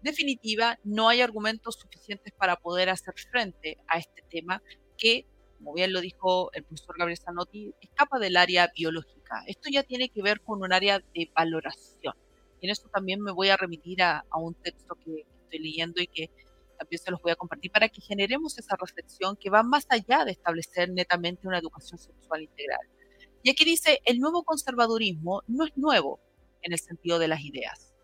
[0.03, 4.63] definitiva, no hay argumentos suficientes para poder hacer frente a este tema
[4.97, 5.27] que
[5.59, 9.43] como bien lo dijo el profesor Gabriel Zanotti, escapa del área biológica.
[9.47, 12.15] Esto ya tiene que ver con un área de valoración.
[12.61, 16.09] Y en esto también me voy a remitir a, un texto que, estoy leyendo y
[16.09, 16.31] que
[16.79, 20.25] también se los voy a compartir para que generemos esa reflexión que va más allá
[20.25, 22.87] de establecer netamente una educación sexual integral.
[23.47, 26.19] Y aquí dice, el nuevo conservadurismo no es nuevo
[26.63, 27.95] en el sentido de las ideas.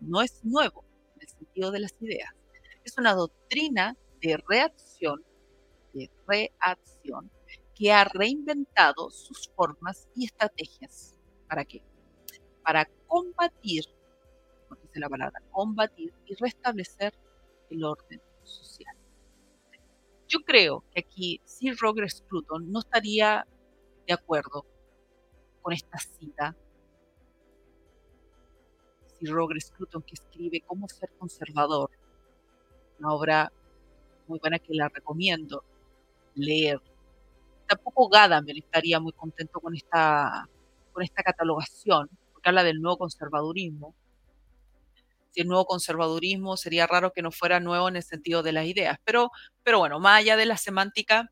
[0.00, 0.82] No es nuevo
[1.14, 2.30] en el sentido de las ideas.
[2.82, 5.22] Es una doctrina de reacción
[5.92, 7.30] de reacción
[7.74, 11.18] que ha reinventado sus formas y estrategias.
[11.50, 11.82] ¿Para qué?
[12.64, 13.84] Para combatir,
[14.84, 17.12] dice la palabra, combatir y restablecer
[17.68, 18.96] el orden social.
[20.28, 23.46] Yo creo que aquí Sir Roger Scruton no estaría
[24.06, 24.64] de acuerdo
[25.60, 26.56] con esta cita.
[29.18, 31.90] Sir Roger Scruton que escribe Cómo ser conservador,
[32.98, 33.52] una obra
[34.26, 35.64] muy buena que la recomiendo
[36.34, 36.80] leer.
[37.66, 40.48] Tampoco Gadamer estaría muy contento con esta,
[40.92, 43.94] con esta catalogación, porque habla del nuevo conservadurismo.
[45.30, 48.66] Si el nuevo conservadurismo sería raro que no fuera nuevo en el sentido de las
[48.66, 49.30] ideas, pero,
[49.62, 51.30] pero bueno, más allá de la semántica,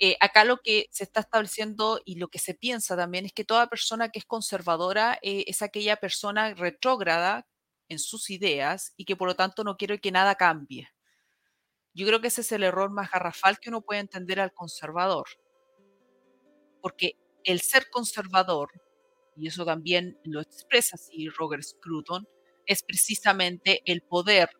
[0.00, 3.44] eh, acá lo que se está estableciendo y lo que se piensa también es que
[3.44, 7.46] toda persona que es conservadora eh, es aquella persona retrógrada
[7.88, 10.88] en sus ideas y que por lo tanto no quiere que nada cambie.
[11.94, 15.26] Yo creo que ese es el error más garrafal que uno puede entender al conservador.
[16.80, 18.70] Porque el ser conservador,
[19.36, 22.28] y eso también lo expresa así Roger Scruton,
[22.66, 24.50] es precisamente el poder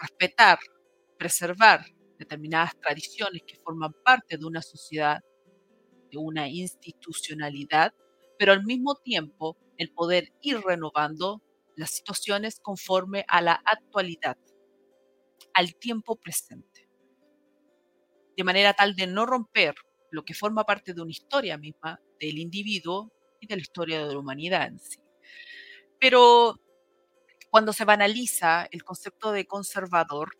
[0.00, 0.58] respetar,
[1.16, 1.84] preservar
[2.20, 5.20] determinadas tradiciones que forman parte de una sociedad,
[6.12, 7.94] de una institucionalidad,
[8.38, 11.42] pero al mismo tiempo el poder ir renovando
[11.76, 14.36] las situaciones conforme a la actualidad,
[15.54, 16.90] al tiempo presente
[18.36, 19.74] de manera tal de no romper
[20.10, 24.12] lo que forma parte de una historia misma del individuo y de la historia de
[24.12, 24.98] la humanidad en sí.
[25.98, 26.58] Pero
[27.50, 30.39] cuando se banaliza el concepto de conservador,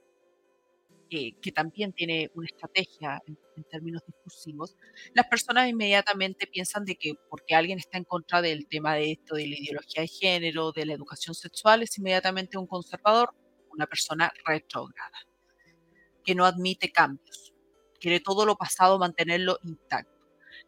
[1.11, 4.77] que también tiene una estrategia en, en, términos discursivos,
[5.13, 9.35] las personas inmediatamente piensan de que porque alguien está en contra del tema de esto,
[9.35, 13.35] de la ideología de género, de la educación sexual, es inmediatamente un conservador,
[13.73, 15.19] una persona retrógrada,
[16.25, 17.51] que no admite cambios
[18.01, 20.19] quiere todo lo pasado mantenerlo intacto.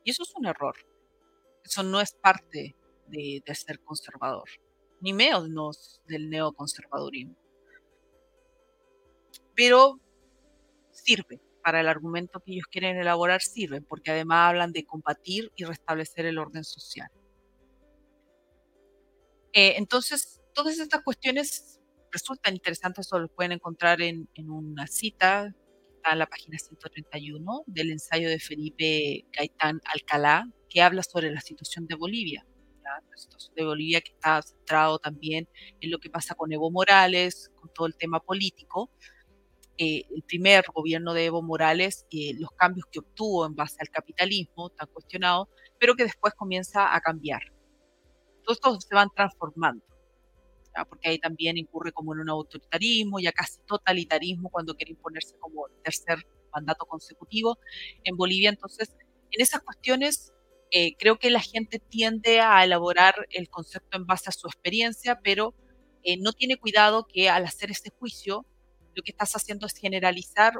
[0.05, 0.77] Y eso es un error.
[1.65, 2.77] Eso no es parte
[3.09, 4.49] de, ser conservador,
[5.01, 7.37] ni menos del neoconservadurismo.
[9.55, 9.99] Pero
[10.93, 15.65] sirve para el argumento que ellos quieren elaborar, sirve, porque además hablan de combatir y
[15.65, 17.09] restablecer el orden social.
[19.53, 25.55] Eh, entonces, todas estas cuestiones resultan interesantes, o lo pueden encontrar en, en una cita
[26.03, 31.41] está en la página 131 del ensayo de Felipe Gaitán Alcalá, que habla sobre la
[31.41, 32.45] situación de Bolivia.
[32.83, 35.49] La situación de Bolivia que está centrado también
[35.81, 38.91] en lo que pasa con Evo Morales, con todo el tema político.
[39.79, 43.89] Eh, el primer gobierno de Evo Morales, eh, los cambios que obtuvo en base al
[43.89, 47.43] capitalismo, tan cuestionado, pero que después comienza a cambiar.
[48.45, 49.85] Todos estos se van transformando
[50.89, 55.67] porque ahí también incurre como en un autoritarismo, ya casi totalitarismo cuando quiere imponerse como
[55.85, 57.59] tercer mandato consecutivo
[58.05, 58.51] en Bolivia.
[58.51, 58.95] Entonces,
[59.31, 60.33] en esas cuestiones
[60.71, 65.21] eh, creo que la gente tiende a elaborar el concepto en base a su experiencia,
[65.23, 65.55] pero
[66.03, 68.47] eh, no tiene cuidado que al hacer ese juicio,
[68.95, 70.55] lo que estás haciendo es generalizar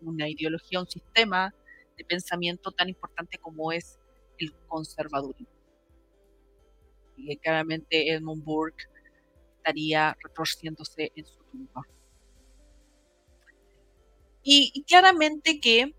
[0.00, 1.54] una ideología, un sistema
[1.96, 3.98] de pensamiento tan importante como es
[4.38, 5.48] el conservadurismo.
[7.16, 8.84] Y claramente Edmund Burke
[9.56, 11.82] estaría retorciéndose en su tumba.
[14.42, 15.94] Y, claramente que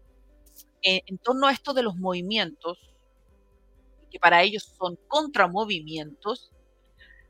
[0.84, 2.78] eh, en torno a esto de los movimientos,
[4.12, 6.52] que para ellos son contramovimientos,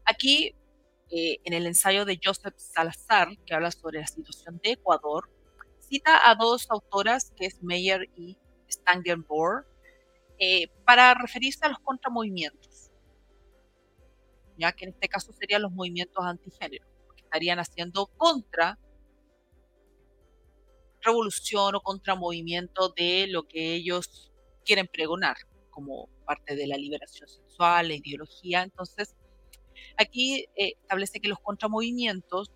[0.04, 0.54] aquí
[1.12, 5.30] eh, en el ensayo de Joseph Salazar, que habla sobre la situación de Ecuador,
[5.80, 8.38] cita a dos autoras, que es Meyer y
[8.70, 9.66] Stangenborg,
[10.40, 12.76] eh, para referirse a los contramovimientos
[14.58, 18.80] ya que en este caso serían los movimientos antigénero, que estarían haciendo contra
[21.02, 24.32] revolución o contra movimiento de lo que ellos
[24.64, 25.36] quieren pregonar
[25.70, 28.64] como parte de la liberación sexual, la ideología.
[28.64, 29.16] Entonces,
[29.98, 32.52] aquí eh, establece que los contramovimientos,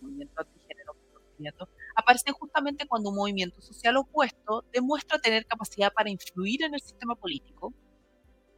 [0.00, 0.96] movimiento antigénero,
[1.96, 7.16] aparecen justamente cuando un movimiento social opuesto demuestra tener capacidad para influir en el sistema
[7.16, 7.72] político,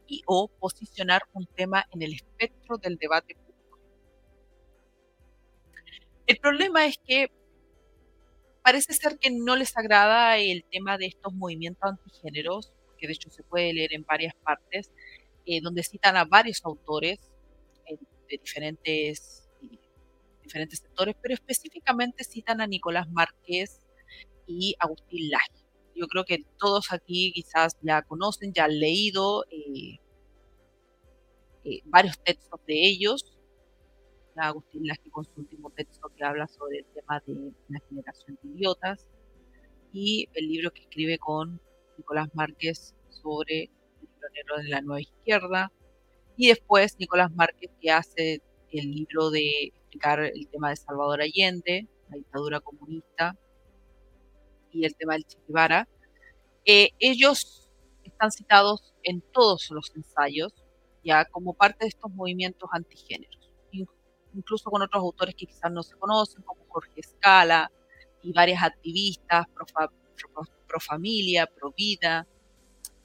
[0.07, 3.79] y o posicionar un tema en el espectro del debate público.
[6.27, 7.31] El problema es que
[8.63, 13.31] parece ser que no les agrada el tema de estos movimientos antigéneros, que de hecho
[13.31, 14.91] se puede leer en varias partes,
[15.47, 17.19] eh, donde citan a varios autores
[18.29, 19.49] de diferentes,
[20.43, 23.81] diferentes sectores, pero específicamente citan a Nicolás Márquez
[24.47, 25.65] y Agustín Laje
[25.95, 29.99] yo creo que todos aquí quizás ya conocen, ya han leído eh,
[31.65, 33.31] eh, varios textos de ellos.
[34.37, 38.49] Agustín Laje con su último texto que habla sobre el tema de la generación de
[38.49, 39.07] idiotas
[39.93, 41.61] y el libro que escribe con
[41.97, 45.73] Nicolás Márquez sobre el pionero de la nueva izquierda
[46.37, 51.89] y después Nicolás Márquez que hace el libro de explicar el tema de Salvador Allende,
[52.11, 53.37] la dictadura comunista
[54.73, 55.89] y el tema del Che Guevara,
[56.65, 57.71] eh, ellos
[58.03, 60.53] están citados en todos los ensayos,
[61.05, 63.51] ya como parte de estos movimientos antigéneros,
[64.33, 67.71] incluso con otros autores que quizás no se conocen, como Jorge Scala
[68.23, 69.67] y varias activistas pro,
[70.67, 72.27] pro familia, pro vida,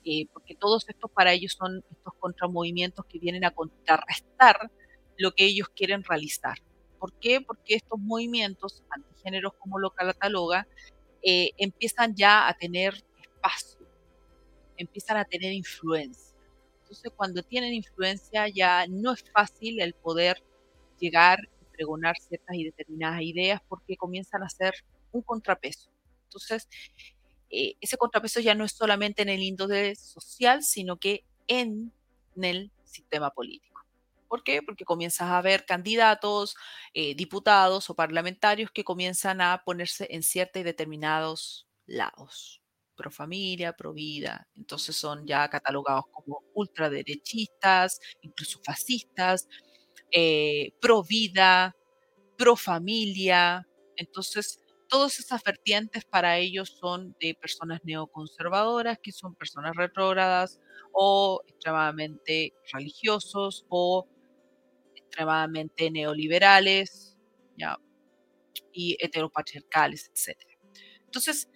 [0.05, 4.71] eh, porque todos estos para ellos son estos contramovimientos que vienen a contrarrestar
[5.17, 6.57] lo que ellos quieren realizar.
[6.99, 7.41] ¿Por qué?
[7.41, 10.67] Porque estos movimientos antigéneros, como lo cataloga,
[11.21, 13.79] eh, empiezan ya a tener espacio,
[14.77, 16.37] empiezan a tener influencia.
[16.81, 20.43] Entonces, cuando tienen influencia, ya no es fácil el poder
[20.97, 24.73] llegar y pregonar ciertas y determinadas ideas porque comienzan a ser
[25.11, 25.91] un contrapeso.
[26.23, 26.67] Entonces,
[27.49, 31.91] eh, ese contrapeso ya no es solamente en el índole social, sino que en,
[32.41, 33.81] el sistema político.
[34.29, 34.61] ¿Por qué?
[34.61, 36.55] Porque comienzas a ver candidatos,
[36.93, 42.61] eh, diputados o parlamentarios que comienzan a ponerse en ciertos y determinados lados.
[42.95, 44.47] Pro familia, pro vida.
[44.55, 49.49] Entonces son ya catalogados como ultraderechistas, incluso fascistas,
[50.11, 51.75] eh, pro vida,
[52.37, 53.67] pro familia.
[53.97, 54.59] Entonces
[54.89, 60.59] todas esas vertientes para ellos son de personas neoconservadoras, que son personas retrógradas
[60.91, 64.07] o extremadamente religiosos o
[64.95, 67.17] extremadamente neoliberales
[68.73, 70.37] y heteropatriarcales, etc.
[71.05, 71.47] Entonces,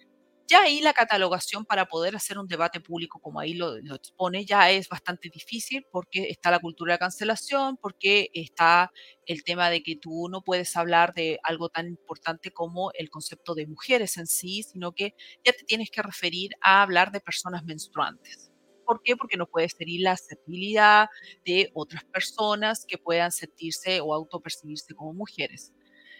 [0.46, 4.70] ya ahí la catalogación para poder hacer un debate público como ahí lo, expone ya
[4.70, 8.92] es bastante difícil porque está la cultura de cancelación, porque está
[9.26, 13.54] el tema de que tú no puedes hablar de algo tan importante como el concepto
[13.54, 15.14] de mujeres en sí, sino que
[15.44, 18.50] ya te tienes que referir a hablar de personas menstruantes.
[18.84, 19.16] ¿Por qué?
[19.16, 21.08] Porque no puedes herir la sensibilidad
[21.44, 25.72] de otras personas que puedan sentirse o autopercibirse como mujeres.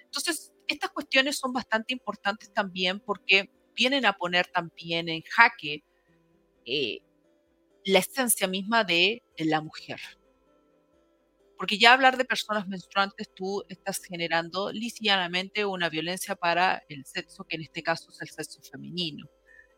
[0.04, 5.84] Entonces, estas cuestiones son bastante importantes también porque vienen a poner también en jaque
[6.64, 7.00] eh,
[7.84, 10.00] la esencia misma de la mujer.
[11.56, 17.44] Porque ya hablar de personas menstruantes, tú estás generando lisianamente una violencia para el sexo,
[17.44, 19.28] que en este caso es el sexo femenino,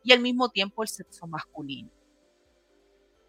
[0.03, 1.91] y al mismo tiempo el sexo masculino.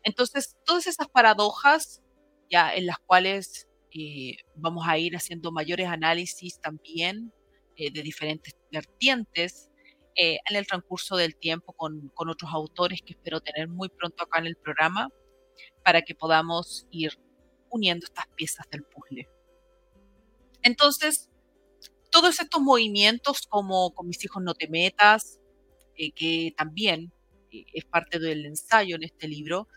[0.04, 2.02] Entonces, todas esas paradojas,
[2.50, 7.34] ya en las cuales eh, vamos a ir haciendo mayores análisis también
[7.76, 9.70] eh, de diferentes vertientes,
[10.20, 14.24] eh, en el transcurso del tiempo con, con, otros autores que espero tener muy pronto
[14.24, 15.10] acá en el programa
[15.84, 17.20] para que podamos ir
[17.70, 19.30] uniendo estas piezas del puzzle.
[20.64, 21.30] Entonces,
[22.10, 25.40] todos estos movimientos como con mis hijos no te metas,
[25.96, 27.14] eh, que también
[27.52, 29.68] eh, es parte del ensayo en este libro,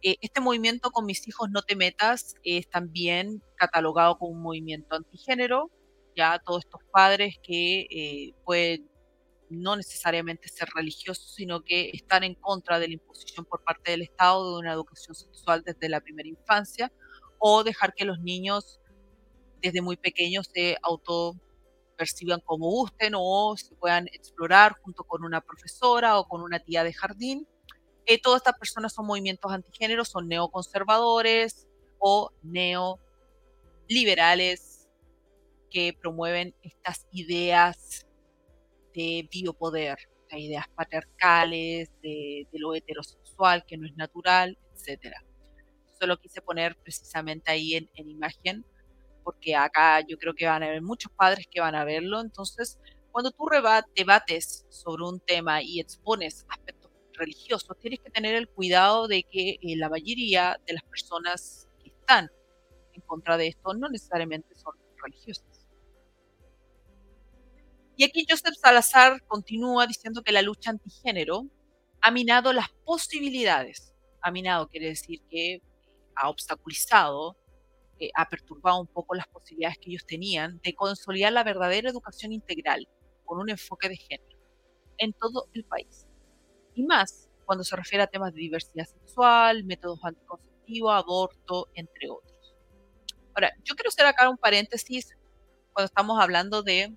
[0.00, 5.72] este movimiento con mis hijos no te metas es también catalogado como un movimiento antigénero,
[6.14, 8.87] ya todos estos padres que pueden
[9.50, 14.00] no necesariamente ser religiosos, sino que están en contra de la imposición por parte del
[14.02, 16.92] Estado de una educación sexual desde la primera infancia
[17.38, 18.80] o dejar que los niños
[19.62, 21.34] desde muy pequeños se auto
[21.96, 26.84] perciban como gusten o se puedan explorar junto con una profesora o con una tía
[26.84, 27.48] de jardín.
[28.06, 31.66] Eh, todas estas personas son movimientos antigéneros, son neoconservadores
[31.98, 34.88] o neoliberales
[35.70, 38.07] que promueven estas ideas
[38.98, 39.96] de biopoder,
[40.28, 45.14] de ideas patriarcales, de, lo heterosexual que no es natural, etc.
[46.00, 48.64] Solo quise poner precisamente ahí en, imagen,
[49.22, 52.20] porque acá yo creo que van a haber muchos padres que van a verlo.
[52.20, 52.78] Entonces,
[53.12, 53.46] cuando tú
[53.94, 59.58] debates sobre un tema y expones aspectos religiosos, tienes que tener el cuidado de que
[59.62, 62.28] eh, la mayoría de las personas que están
[62.92, 65.57] en contra de esto no necesariamente son religiosas.
[67.98, 71.48] Y aquí Joseph Salazar continúa diciendo que la lucha antigénero
[72.00, 73.92] ha minado las posibilidades.
[74.22, 75.60] Ha minado quiere decir que
[76.14, 77.36] ha obstaculizado,
[77.98, 82.30] eh, ha perturbado un poco las posibilidades que ellos tenían de consolidar la verdadera educación
[82.30, 82.86] integral
[83.24, 84.38] con un enfoque de género
[84.98, 86.06] en todo el país.
[86.76, 92.54] Y más cuando se refiere a temas de diversidad sexual, métodos anticonceptivos, aborto, entre otros.
[93.34, 95.16] Ahora, yo quiero hacer acá un paréntesis
[95.72, 96.96] cuando estamos hablando de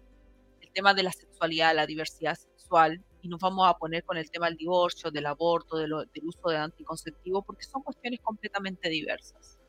[0.72, 4.47] tema de la sexualidad, la diversidad sexual, y nos vamos a poner con el tema
[4.47, 5.93] del divorcio, del aborto, del
[6.24, 9.59] uso de anticonceptivos, porque son cuestiones completamente diversas.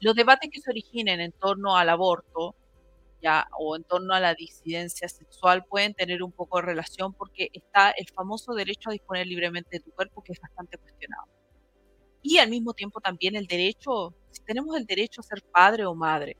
[0.00, 2.54] Los debates que se originen en torno al aborto
[3.22, 7.48] ya, o en torno a la disidencia sexual pueden tener un poco de relación porque
[7.52, 11.26] está el famoso derecho a disponer libremente de tu cuerpo que es bastante cuestionado.
[12.22, 15.94] y al mismo tiempo también el derecho, si tenemos el derecho a ser padre o
[15.94, 16.36] madre.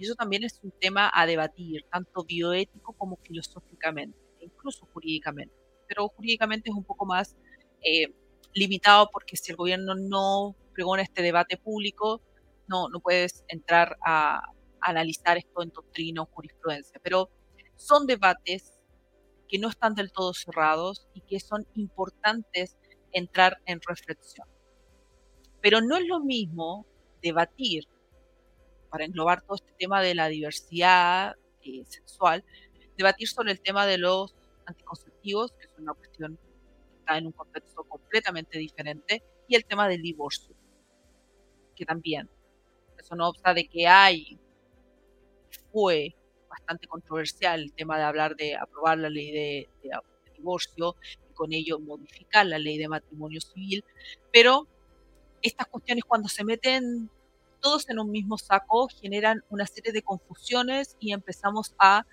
[0.00, 5.54] Y eso también es un tema a debatir, tanto bioético como filosóficamente, incluso jurídicamente.
[5.86, 7.36] Pero jurídicamente es un poco más
[7.82, 8.06] eh,
[8.54, 12.22] limitado porque si el gobierno no pregona este debate público,
[12.66, 14.40] no, no puedes entrar a,
[14.80, 16.98] analizar esto en doctrina o jurisprudencia.
[17.02, 17.28] Pero
[17.76, 18.80] son debates
[19.50, 22.78] que no están del todo cerrados y que son importantes
[23.12, 24.48] entrar en reflexión.
[25.60, 26.86] Pero no es lo mismo
[27.20, 27.86] debatir
[28.90, 32.44] para englobar todo este tema de la diversidad eh, sexual,
[32.96, 34.34] debatir sobre el tema de los
[34.66, 39.88] anticonceptivos, que es una cuestión que está en un contexto completamente diferente, y el tema
[39.88, 40.54] del divorcio,
[41.74, 42.28] que también,
[42.98, 44.38] eso no obsta de que hay,
[45.72, 46.14] fue
[46.48, 49.68] bastante controversial el tema de hablar de aprobar la ley de,
[50.36, 50.96] divorcio
[51.28, 53.84] y con ello modificar la ley de matrimonio civil,
[54.32, 54.66] pero
[55.42, 57.10] estas cuestiones cuando se meten
[57.60, 62.06] todos en un mismo saco generan una serie de confusiones y empezamos a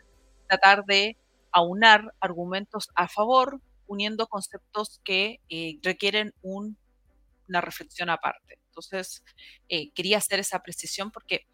[0.48, 1.18] tratar de
[1.52, 8.60] aunar argumentos a favor, uniendo conceptos que eh, requieren una reflexión aparte.
[8.68, 9.24] Entonces,
[9.70, 11.48] eh, quería hacer esa precisión porque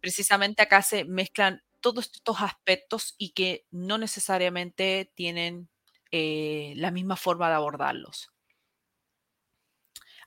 [0.00, 5.68] precisamente acá se mezclan todos estos aspectos y que no necesariamente tienen
[6.10, 8.30] eh, la misma forma de abordarlos.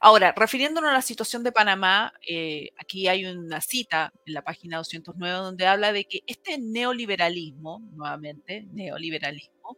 [0.03, 4.77] Ahora, refiriéndonos a la situación de Panamá, eh, aquí hay una cita en la página
[4.77, 9.77] 209 donde habla de que este neoliberalismo, nuevamente, neoliberalismo,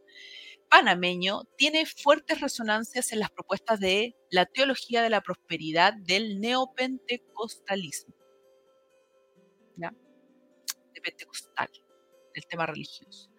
[0.70, 8.16] panameño, tiene fuertes resonancias en las propuestas de la teología de la prosperidad del neopentecostalismo.
[9.76, 9.94] ¿Ya?
[10.94, 11.70] De pentecostal,
[12.34, 13.30] el tema religioso.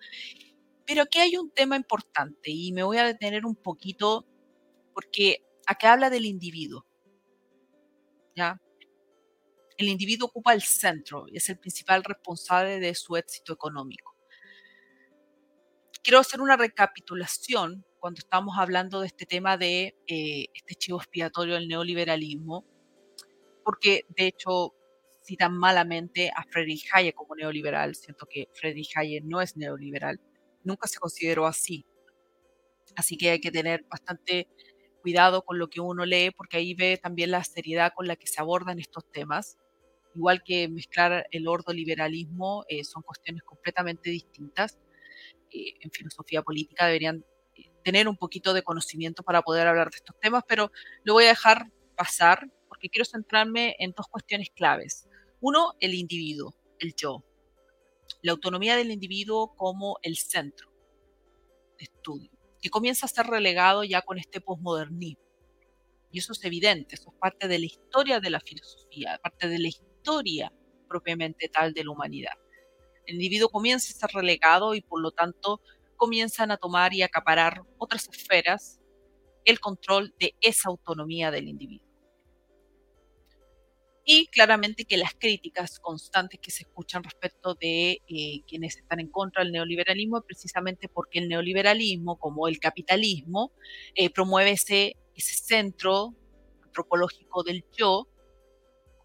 [0.84, 4.26] Pero aquí hay un tema importante y me voy a detener un poquito
[4.92, 6.86] porque acá habla del individuo.
[8.34, 8.60] ¿ya?
[9.76, 14.14] El individuo ocupa el centro y es el principal responsable de su éxito económico.
[16.02, 21.54] Quiero hacer una recapitulación cuando estamos hablando de este tema de eh, este chivo expiatorio
[21.54, 22.64] del neoliberalismo,
[23.64, 24.74] porque de hecho
[25.24, 27.94] citan malamente a Friedrich Hayek como neoliberal.
[27.94, 30.20] Siento que Friedrich Hayek no es neoliberal,
[30.62, 31.86] nunca se consideró así.
[32.94, 34.48] Así que hay que tener bastante
[35.04, 38.26] cuidado con lo que uno lee, porque ahí ve también la seriedad con la que
[38.26, 39.58] se abordan estos temas.
[40.14, 44.78] Igual que mezclar el ordoliberalismo, eh, son cuestiones completamente distintas.
[45.50, 47.22] Eh, en filosofía política deberían
[47.54, 51.24] eh, tener un poquito de conocimiento para poder hablar de estos temas, pero lo voy
[51.24, 55.06] a dejar pasar porque quiero centrarme en dos cuestiones claves.
[55.42, 57.22] Uno, el individuo, el yo.
[58.22, 60.72] La autonomía del individuo como el centro
[61.76, 62.33] de estudio
[62.64, 65.22] que comienza a ser relegado ya con este posmodernismo.
[66.10, 69.58] Y eso es evidente, eso es parte de la historia de la filosofía, parte de
[69.58, 70.50] la historia
[70.88, 72.32] propiamente tal de la humanidad.
[73.04, 75.60] El individuo comienza a ser relegado y por lo tanto
[75.96, 78.80] comienzan a tomar y acaparar otras esferas
[79.44, 81.93] el control de esa autonomía del individuo
[84.04, 89.08] y claramente que las críticas constantes que se escuchan respecto de eh, quienes están en
[89.08, 93.52] contra del neoliberalismo, precisamente porque el neoliberalismo, como el capitalismo,
[93.94, 96.14] eh, promueve ese, ese centro
[96.62, 98.06] antropológico del yo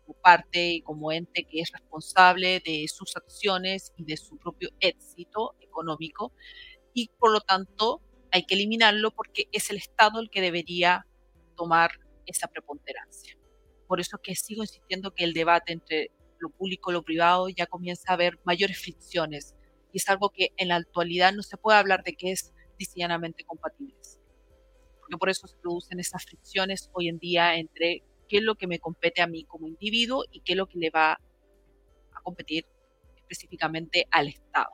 [0.05, 4.69] como parte y como ente que es responsable de sus acciones y de su propio
[4.81, 6.33] éxito económico
[6.93, 11.05] y por lo tanto hay que eliminarlo porque es el Estado el que debería
[11.55, 11.91] tomar
[12.25, 13.38] esa preponderancia.
[13.89, 17.65] Por eso que sigo insistiendo que el debate entre lo público y lo privado ya
[17.65, 19.55] comienza a haber mayores fricciones
[19.91, 23.43] y es algo que en la actualidad no se puede hablar de que es diseñadamente
[23.45, 24.19] compatibles.
[24.99, 28.67] Porque por eso se producen esas fricciones hoy en día entre qué es lo que
[28.67, 32.67] me compete a mí como individuo y qué es lo que le va a competir
[33.15, 34.69] específicamente al Estado.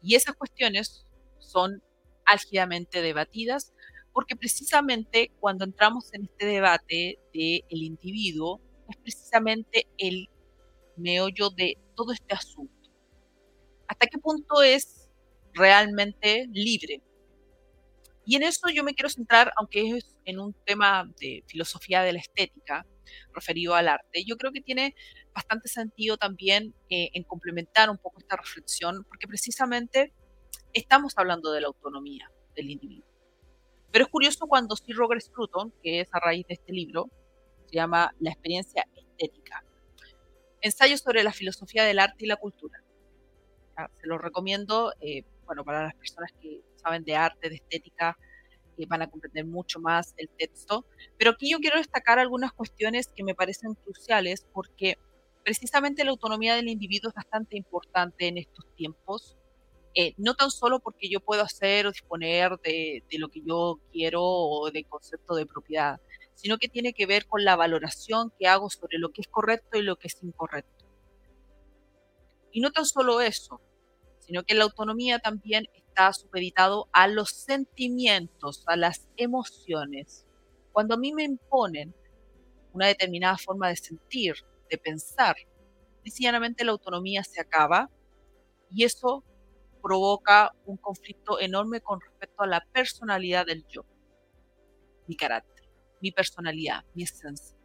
[0.00, 1.04] Y esas cuestiones
[1.38, 1.82] son
[2.24, 3.74] álgidamente debatidas
[4.16, 10.30] porque precisamente cuando entramos en este debate del individuo, es precisamente el
[10.96, 12.90] meollo de todo este asunto.
[13.86, 15.10] ¿Hasta qué punto es
[15.52, 17.02] realmente libre?
[18.24, 22.14] Y en eso yo me quiero centrar, aunque es en un tema de filosofía de
[22.14, 22.86] la estética,
[23.34, 24.94] referido al arte, yo creo que tiene
[25.34, 30.14] bastante sentido también eh, en complementar un poco esta reflexión, porque precisamente
[30.72, 33.05] estamos hablando de la autonomía del individuo.
[33.96, 37.08] Pero es curioso cuando Sir Roger Scruton, que es a raíz de este libro,
[37.64, 39.64] se llama La experiencia estética.
[40.60, 42.84] Ensayo sobre la filosofía del arte y la cultura.
[43.98, 48.18] Se lo recomiendo, eh, bueno, para las personas que saben de arte, de estética,
[48.76, 50.84] que van a comprender mucho más el texto,
[51.16, 54.98] pero aquí yo quiero destacar algunas cuestiones que me parecen cruciales porque
[55.42, 59.38] precisamente la autonomía del individuo es bastante importante en estos tiempos,
[59.98, 64.22] eh, no tan solo porque yo puedo hacer o disponer de, lo que yo quiero
[64.22, 66.02] o de concepto de propiedad,
[66.34, 69.78] sino que tiene que ver con la valoración que hago sobre lo que es correcto
[69.78, 70.84] y lo que es incorrecto.
[72.52, 73.62] Y no tan solo eso,
[74.18, 80.26] sino que la autonomía también está supeditado a los sentimientos, a las emociones.
[80.72, 81.94] Cuando a mí me imponen
[82.74, 84.34] una determinada forma de sentir,
[84.68, 85.36] de pensar,
[86.04, 87.88] sencillamente la autonomía se acaba
[88.70, 89.24] y eso
[89.86, 93.84] provoca un conflicto enorme con respecto a la personalidad del yo,
[95.06, 95.64] mi carácter,
[96.00, 97.56] mi personalidad, mi esencia.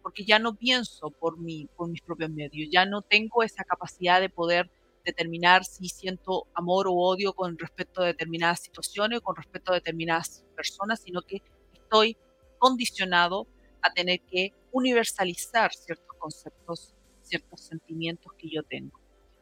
[0.00, 4.20] Porque ya no pienso por, mí, por mis propios medios, ya no tengo esa capacidad
[4.20, 4.70] de poder
[5.04, 9.74] determinar si siento amor o odio con respecto a determinadas situaciones o con respecto a
[9.74, 12.16] determinadas personas, sino que estoy
[12.58, 13.48] condicionado
[13.82, 19.00] a tener que universalizar ciertos conceptos, ciertos sentimientos que yo tengo.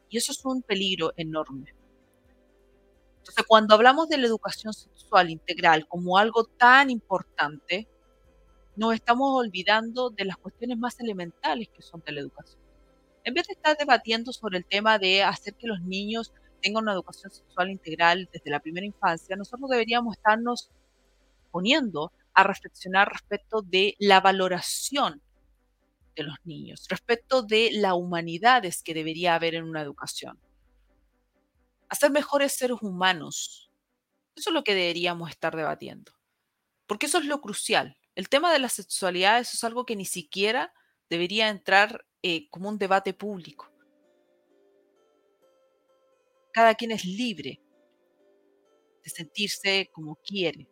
[0.09, 1.82] Y eso es un peligro enorme.
[3.23, 7.87] Entonces, cuando hablamos de la educación sexual integral como algo tan importante,
[8.75, 12.63] nos estamos olvidando de las cuestiones más elementales que son de la educación
[13.23, 16.93] en vez de estar debatiendo sobre el tema de hacer que los niños tengan una
[16.93, 20.69] educación sexual integral desde la primera infancia, nosotros deberíamos estarnos
[21.51, 25.21] poniendo a reflexionar respecto de la valoración
[26.15, 30.37] de los niños, respecto de la humanidades que debería haber en una educación.
[31.93, 33.71] Hacer mejores seres humanos.
[34.35, 36.11] Eso es lo que deberíamos estar debatiendo.
[36.87, 37.95] Porque eso es lo crucial.
[38.15, 40.73] El tema de la sexualidad, es algo que ni siquiera
[41.07, 43.71] debería entrar eh, como un debate público.
[46.51, 47.61] Cada quien es libre
[49.03, 50.67] de sentirse como quiere,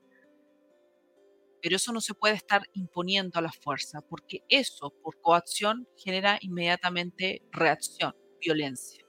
[1.62, 6.40] pero eso no se puede estar imponiendo a la fuerza, porque eso, por coacción, genera
[6.42, 9.06] inmediatamente reacción, violencia.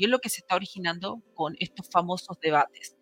[0.00, 2.96] Y es lo que se está originando con estos famosos debates.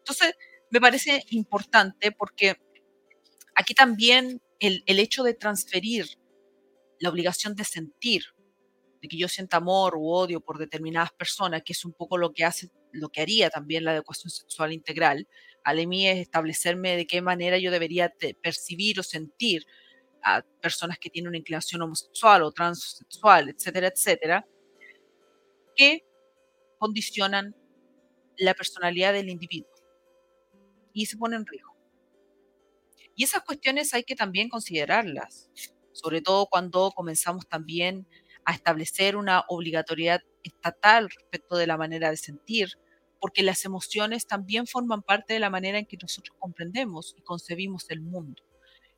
[0.00, 0.34] Entonces,
[0.70, 2.60] me parece importante porque
[3.54, 6.06] aquí también el, el hecho de transferir
[7.00, 8.24] la obligación de sentir,
[9.00, 12.34] de que yo sienta amor u odio por determinadas personas, que es un poco lo
[12.34, 15.26] que hace, lo que haría también la educación sexual integral.
[15.64, 18.12] Al mí es establecerme de qué manera yo debería
[18.42, 19.64] percibir o sentir
[20.22, 24.46] a personas que tienen una inclinación homosexual o transexual, etcétera, etcétera,
[25.74, 26.04] que
[26.78, 27.54] condicionan
[28.36, 29.70] la personalidad del individuo
[30.92, 31.76] y se ponen en riesgo.
[33.14, 35.50] Y esas cuestiones hay que también considerarlas
[35.98, 38.06] sobre todo cuando comenzamos también
[38.44, 42.68] a establecer una obligatoriedad estatal respecto de la manera de sentir,
[43.20, 47.90] porque las emociones también forman parte de la manera en que nosotros comprendemos y concebimos
[47.90, 48.42] el mundo.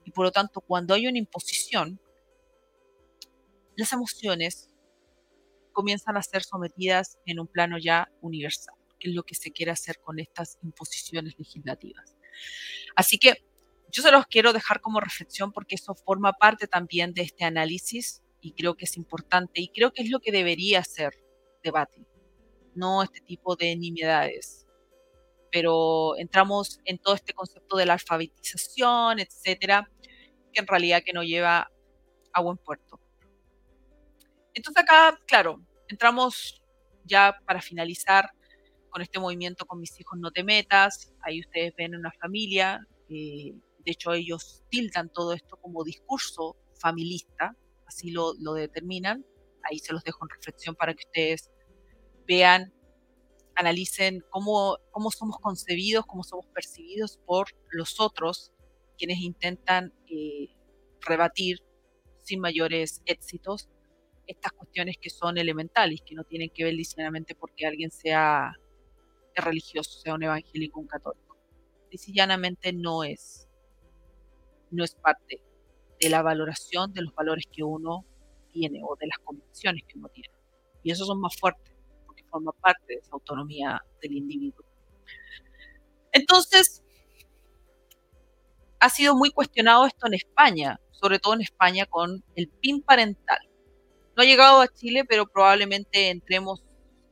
[0.05, 1.99] Y por lo tanto, cuando hay una imposición,
[3.77, 4.69] las emociones
[5.73, 9.73] comienzan a ser sometidas en un plano ya universal, que es lo que se quiere
[9.73, 12.17] hacer con estas imposiciones legislativas.
[12.95, 13.45] Así que
[13.91, 18.23] yo se los quiero dejar como reflexión porque eso forma parte también de este análisis
[18.41, 21.13] y creo que es importante y creo que es lo que debería ser
[21.63, 22.07] debate,
[22.75, 24.67] no este tipo de nimiedades.
[25.51, 29.91] Pero entramos en todo este concepto de la alfabetización, etcétera,
[30.53, 31.71] que en realidad que no lleva
[32.33, 33.01] a buen puerto.
[34.55, 36.63] Entonces acá, claro, entramos
[37.05, 38.31] ya para finalizar
[38.91, 41.13] con este movimiento con mis hijos no te metas.
[41.23, 47.57] Ahí ustedes ven una familia eh, de hecho ellos tildan todo esto como discurso familista,
[47.87, 49.25] así lo, determinan.
[49.63, 51.51] Ahí se los dejo en reflexión para que ustedes
[52.27, 52.73] vean,
[53.57, 58.53] analicen cómo, cómo somos concebidos, cómo somos percibidos por los otros,
[58.97, 60.49] quienes intentan eh,
[61.01, 61.59] rebatir
[62.23, 63.69] sin mayores éxitos
[64.31, 68.53] estas cuestiones que son elementales, que no tienen que ver ligeramente porque alguien sea
[69.35, 71.37] religioso, sea un evangélico, un católico.
[71.91, 73.49] Y llanamente no es
[74.71, 75.43] no es parte
[76.01, 78.05] de la valoración de los valores que uno
[78.53, 80.33] tiene o de las convicciones que uno tiene.
[80.85, 81.75] Y esos son más fuertes
[82.07, 84.65] porque forma parte de esa autonomía del individuo.
[86.13, 86.85] Entonces,
[88.79, 93.50] ha sido muy cuestionado esto en España, sobre todo en España con el PIN parental.
[94.17, 96.65] No ha llegado a Chile, pero probablemente entremos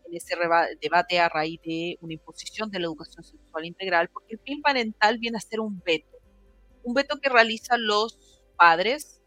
[0.07, 0.35] en ese
[0.81, 5.19] debate a raíz de una imposición de la educación sexual integral, porque el PIN parental
[5.19, 6.19] viene a ser un veto
[6.89, 8.19] un veto que realizan los
[8.57, 9.23] padres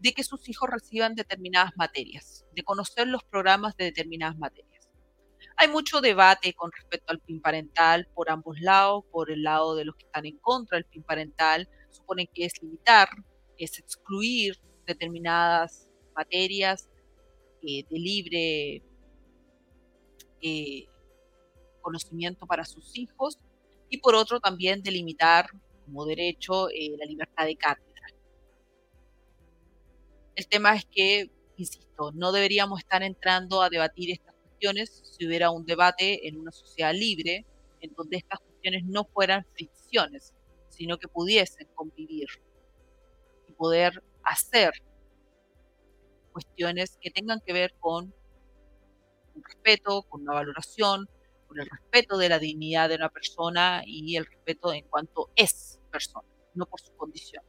[0.00, 4.88] de que sus hijos reciban determinadas materias, de conocer los programas de determinadas materias.
[5.56, 9.84] Hay mucho debate con respecto al PIN parental por ambos lados, por el lado de
[9.84, 13.08] los que están en contra del PIN parental, suponen que es limitar,
[13.58, 16.88] es excluir determinadas materias
[17.62, 18.82] eh, de libre
[20.40, 20.86] eh,
[21.80, 23.38] conocimiento para sus hijos
[23.88, 25.46] y por otro también delimitar
[25.84, 28.06] como derecho eh, la libertad de cátedra.
[30.34, 35.50] El tema es que, insisto, no deberíamos estar entrando a debatir estas cuestiones si hubiera
[35.50, 37.44] un debate en una sociedad libre
[37.80, 40.32] en donde estas cuestiones no fueran ficciones,
[40.70, 42.28] sino que pudiesen convivir
[43.48, 44.72] y poder hacer
[46.32, 48.12] cuestiones que tengan que ver con
[49.34, 51.08] un respeto, con una valoración,
[51.46, 55.80] con el respeto de la dignidad de una persona y el respeto en cuanto es
[55.90, 57.44] persona, no por su condición.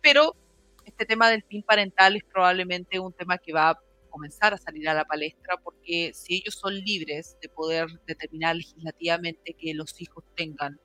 [0.00, 0.36] Pero
[0.84, 4.88] este tema del PIN parental es probablemente un tema que va a comenzar a salir
[4.88, 10.24] a la palestra porque si ellos son libres de poder determinar legislativamente que los hijos
[10.36, 10.78] tengan,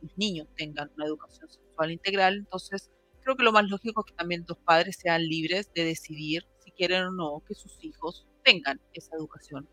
[0.00, 2.90] los niños tengan una educación sexual integral, entonces
[3.22, 6.70] creo que lo más lógico es que también los padres sean libres de decidir si
[6.70, 9.68] quieren o no que sus hijos tengan esa educación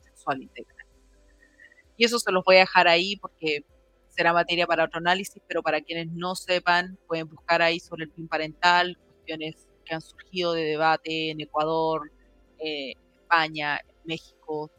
[0.00, 0.86] sexual integral.
[1.96, 3.64] Y eso se los voy a dejar ahí porque
[4.08, 8.10] será materia para otro análisis, pero para quienes no sepan, pueden buscar ahí sobre el
[8.10, 12.10] PIN parental, cuestiones que han surgido de debate en Ecuador,
[12.58, 14.70] eh, España, México,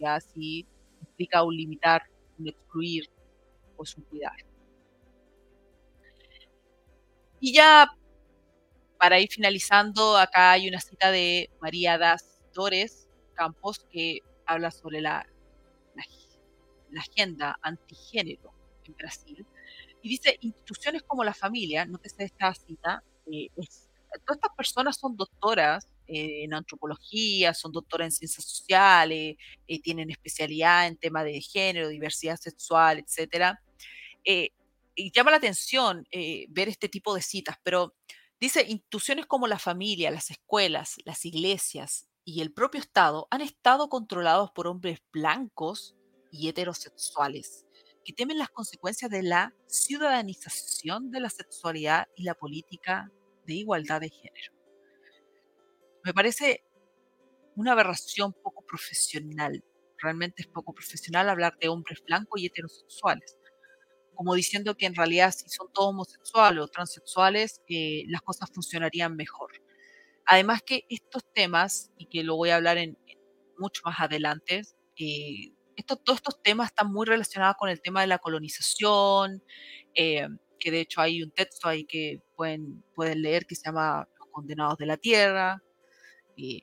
[0.00, 0.66] ya así
[1.00, 2.02] implica un limitar,
[2.38, 3.08] un excluir
[3.72, 4.51] o pues un cuidar.
[7.44, 7.90] Y ya
[8.98, 15.00] para ir finalizando, acá hay una cita de María Das Torres Campos que habla sobre
[15.00, 15.26] la,
[15.96, 19.44] la, agenda antigénero en Brasil.
[20.02, 23.48] Y dice, instituciones como la familia, no te sé esta cita, eh,
[24.24, 29.34] todas estas personas son doctoras eh, en antropología, son doctoras en ciencias sociales,
[29.66, 33.58] eh, tienen especialidad en temas de género, diversidad sexual, etc.
[34.94, 36.06] y llama la atención
[36.48, 37.94] ver este tipo de citas, pero
[38.40, 43.88] dice, instituciones como la familia, las escuelas, las iglesias, y el propio Estado han estado
[43.88, 45.96] controlados por hombres blancos
[46.30, 47.66] y heterosexuales
[48.04, 53.10] que temen las consecuencias de la ciudadanización de la sexualidad y la política
[53.46, 54.52] de igualdad de género.
[56.04, 56.64] Me parece
[57.54, 59.64] una aberración poco profesional.
[59.98, 63.36] Realmente es poco profesional hablar de hombres blancos y heterosexuales.
[64.14, 69.16] Como diciendo que en realidad si son todos homosexuales o transexuales, eh, las cosas funcionarían
[69.16, 69.52] mejor.
[70.26, 72.96] Además que estos temas, y que lo voy a hablar en,
[73.58, 74.62] mucho más adelante,
[74.96, 75.52] eh,
[75.86, 79.42] todos estos temas están muy relacionados con el tema de la colonización,
[79.94, 84.08] eh, que de hecho hay un texto ahí que pueden, pueden leer que se llama
[84.18, 85.62] Los Condenados de la Tierra,
[86.36, 86.60] eh,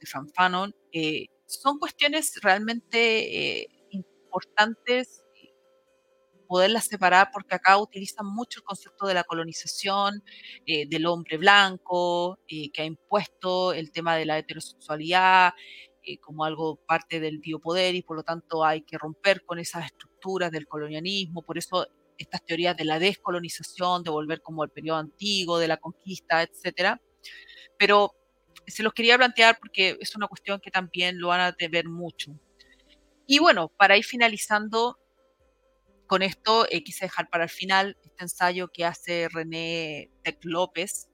[0.00, 0.74] de Frank Fanon.
[1.46, 5.22] son cuestiones realmente importantes
[6.50, 10.20] poderlas separar porque acá utilizan mucho el concepto de la colonización,
[10.66, 15.52] eh, del hombre blanco, eh, que ha impuesto el tema de la heterosexualidad
[16.02, 19.84] eh, como algo parte del biopoder y por lo tanto hay que romper con esas
[19.86, 21.86] estructuras del colonialismo, por eso
[22.18, 27.00] estas teorías de la descolonización, de volver como el periodo antiguo, de la conquista, etcétera.
[27.78, 28.12] Pero
[28.66, 32.32] se los quería plantear porque es una cuestión que también lo van a ver mucho.
[33.24, 34.99] Y bueno, para ir finalizando,
[36.10, 41.08] con esto eh, quise dejar para el final este ensayo que hace René Tec López,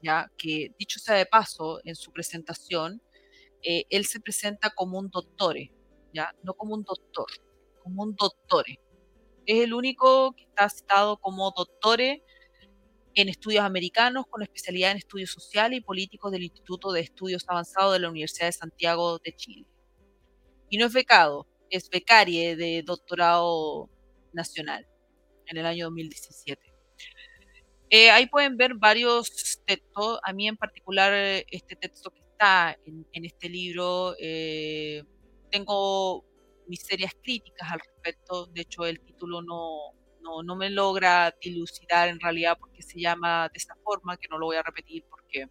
[0.00, 3.02] ya que dicho sea de paso, en su presentación,
[3.64, 5.72] eh, él se presenta como un doctore,
[6.14, 7.26] ya no como un doctor,
[7.82, 8.78] como un doctore.
[9.44, 12.22] Es el único que está citado como doctore
[13.16, 17.94] en estudios americanos con especialidad en estudios sociales y políticos del Instituto de Estudios Avanzados
[17.94, 19.66] de la Universidad de Santiago de Chile.
[20.70, 23.90] Y no es becado, es becarie de doctorado
[24.38, 24.86] nacional
[25.46, 26.62] en el año 2017.
[27.90, 30.20] Eh, ahí pueden ver varios textos.
[30.22, 35.02] A mí en particular eh, este texto que está en, este libro, eh,
[35.50, 36.24] tengo
[36.66, 38.46] mis serias críticas al respecto.
[38.46, 43.48] De hecho, el título no, no, no, me logra dilucidar en realidad porque se llama
[43.52, 45.46] de esa forma, que no lo voy a repetir porque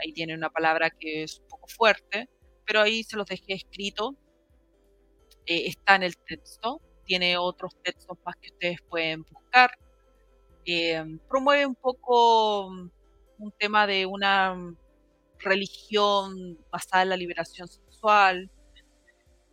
[0.00, 2.28] ahí tiene una palabra que es un poco fuerte,
[2.66, 4.16] pero ahí se los dejé escrito.
[5.46, 9.70] está en el texto tiene otros textos más que ustedes pueden buscar.
[10.66, 12.90] Eh, promueve un poco mm,
[13.38, 14.76] un tema de una mm,
[15.38, 18.50] religión basada en la liberación sexual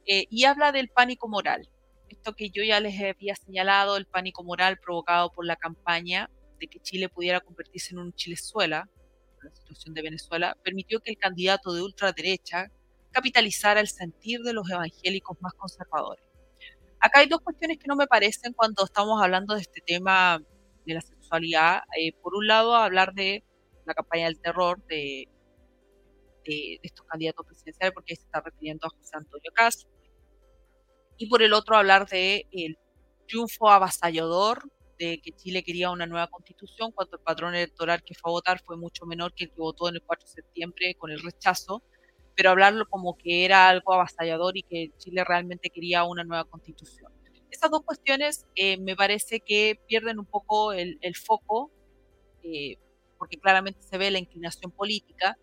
[0.06, 1.70] eh, y habla del pánico moral.
[2.10, 6.30] Esto que yo ya les había señalado, el pánico moral provocado por la campaña
[6.60, 8.89] de que Chile pudiera convertirse en un Chilezuela,
[9.41, 12.70] la situación de Venezuela, permitió que el candidato de ultraderecha
[13.12, 16.24] capitalizar el sentir de los evangélicos más conservadores.
[16.99, 20.41] Acá hay dos cuestiones que no me parecen cuando estamos hablando de este tema
[20.85, 21.81] de la sexualidad.
[21.99, 23.43] Eh, por un lado, hablar de
[23.85, 25.27] la campaña del terror de,
[26.43, 29.89] estos candidatos presidenciales, porque se está refiriendo a José Antonio Castro.
[31.17, 32.77] Y por el otro, hablar de el
[33.27, 34.63] triunfo avasallador
[34.99, 38.61] de que Chile quería una nueva constitución, cuando el patrón electoral que fue a votar
[38.63, 41.81] fue mucho menor que el que votó en el 4 de septiembre con el rechazo,
[42.36, 47.11] pero hablarlo como que era algo avasallador y que Chile realmente quería una nueva constitución.
[47.49, 51.71] Esas dos cuestiones eh, me parece que pierden un poco el, foco,
[52.43, 52.77] eh,
[53.17, 55.38] porque claramente se ve la inclinación política,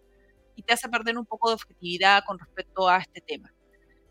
[0.55, 3.53] y te hace perder un poco de objetividad con respecto a este tema.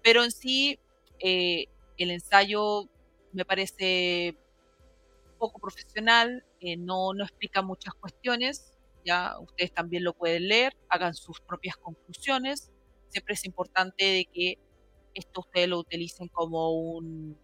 [0.01, 0.79] Pero en sí,
[1.19, 1.67] eh,
[1.97, 2.89] el ensayo
[3.31, 4.35] me parece
[5.37, 8.73] poco profesional, eh, no, no explica muchas cuestiones,
[9.05, 12.70] ya ustedes también lo pueden leer, hagan sus propias conclusiones.
[13.11, 14.57] Siempre es importante de que
[15.13, 17.37] esto ustedes lo utilicen como un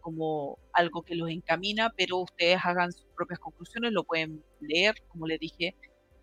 [0.00, 5.26] como algo que los encamina, pero ustedes hagan sus propias conclusiones, lo pueden leer, como
[5.28, 5.76] les dije,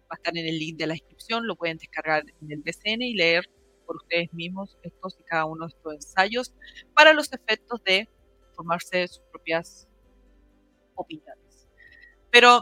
[0.03, 3.01] va a estar en el link de la descripción, lo pueden descargar en el BCN
[3.03, 3.49] y leer
[3.85, 6.53] por ustedes mismos estos y cada uno de estos ensayos
[6.93, 8.07] para los efectos de
[8.53, 9.87] formarse sus propias
[10.95, 11.67] opiniones.
[12.29, 12.61] Pero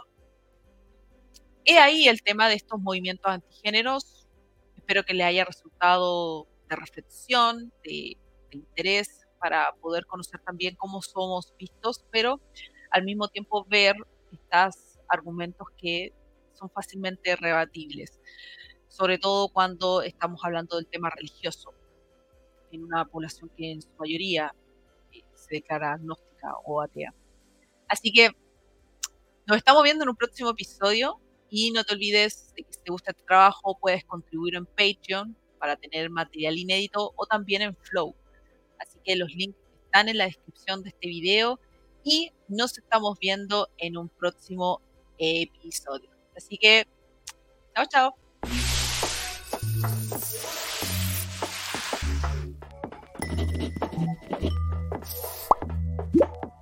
[1.66, 4.17] he ahí el tema de estos movimientos antigéneros.
[4.88, 8.16] Espero que le haya resultado de reflexión, de,
[8.52, 12.40] interés para poder conocer también cómo somos vistos, pero
[12.92, 13.98] al mismo tiempo ver
[14.32, 16.14] estos argumentos que
[16.54, 18.18] son fácilmente rebatibles,
[18.88, 21.74] sobre todo cuando estamos hablando del tema religioso,
[22.72, 24.56] en una población que en su mayoría
[25.12, 27.14] eh, se declara agnóstica o atea.
[27.90, 28.30] Así que
[29.46, 31.20] nos estamos viendo en un próximo episodio
[31.50, 35.36] y no te olvides de que si te gusta este trabajo puedes contribuir en Patreon
[35.60, 38.16] para tener material inédito o también en Flow.
[38.80, 41.60] Así que los links están en la descripción de este video
[42.04, 44.82] y nos estamos viendo en un próximo
[45.18, 46.10] episodio.
[46.36, 46.86] Así que,
[47.76, 48.16] chao, chao.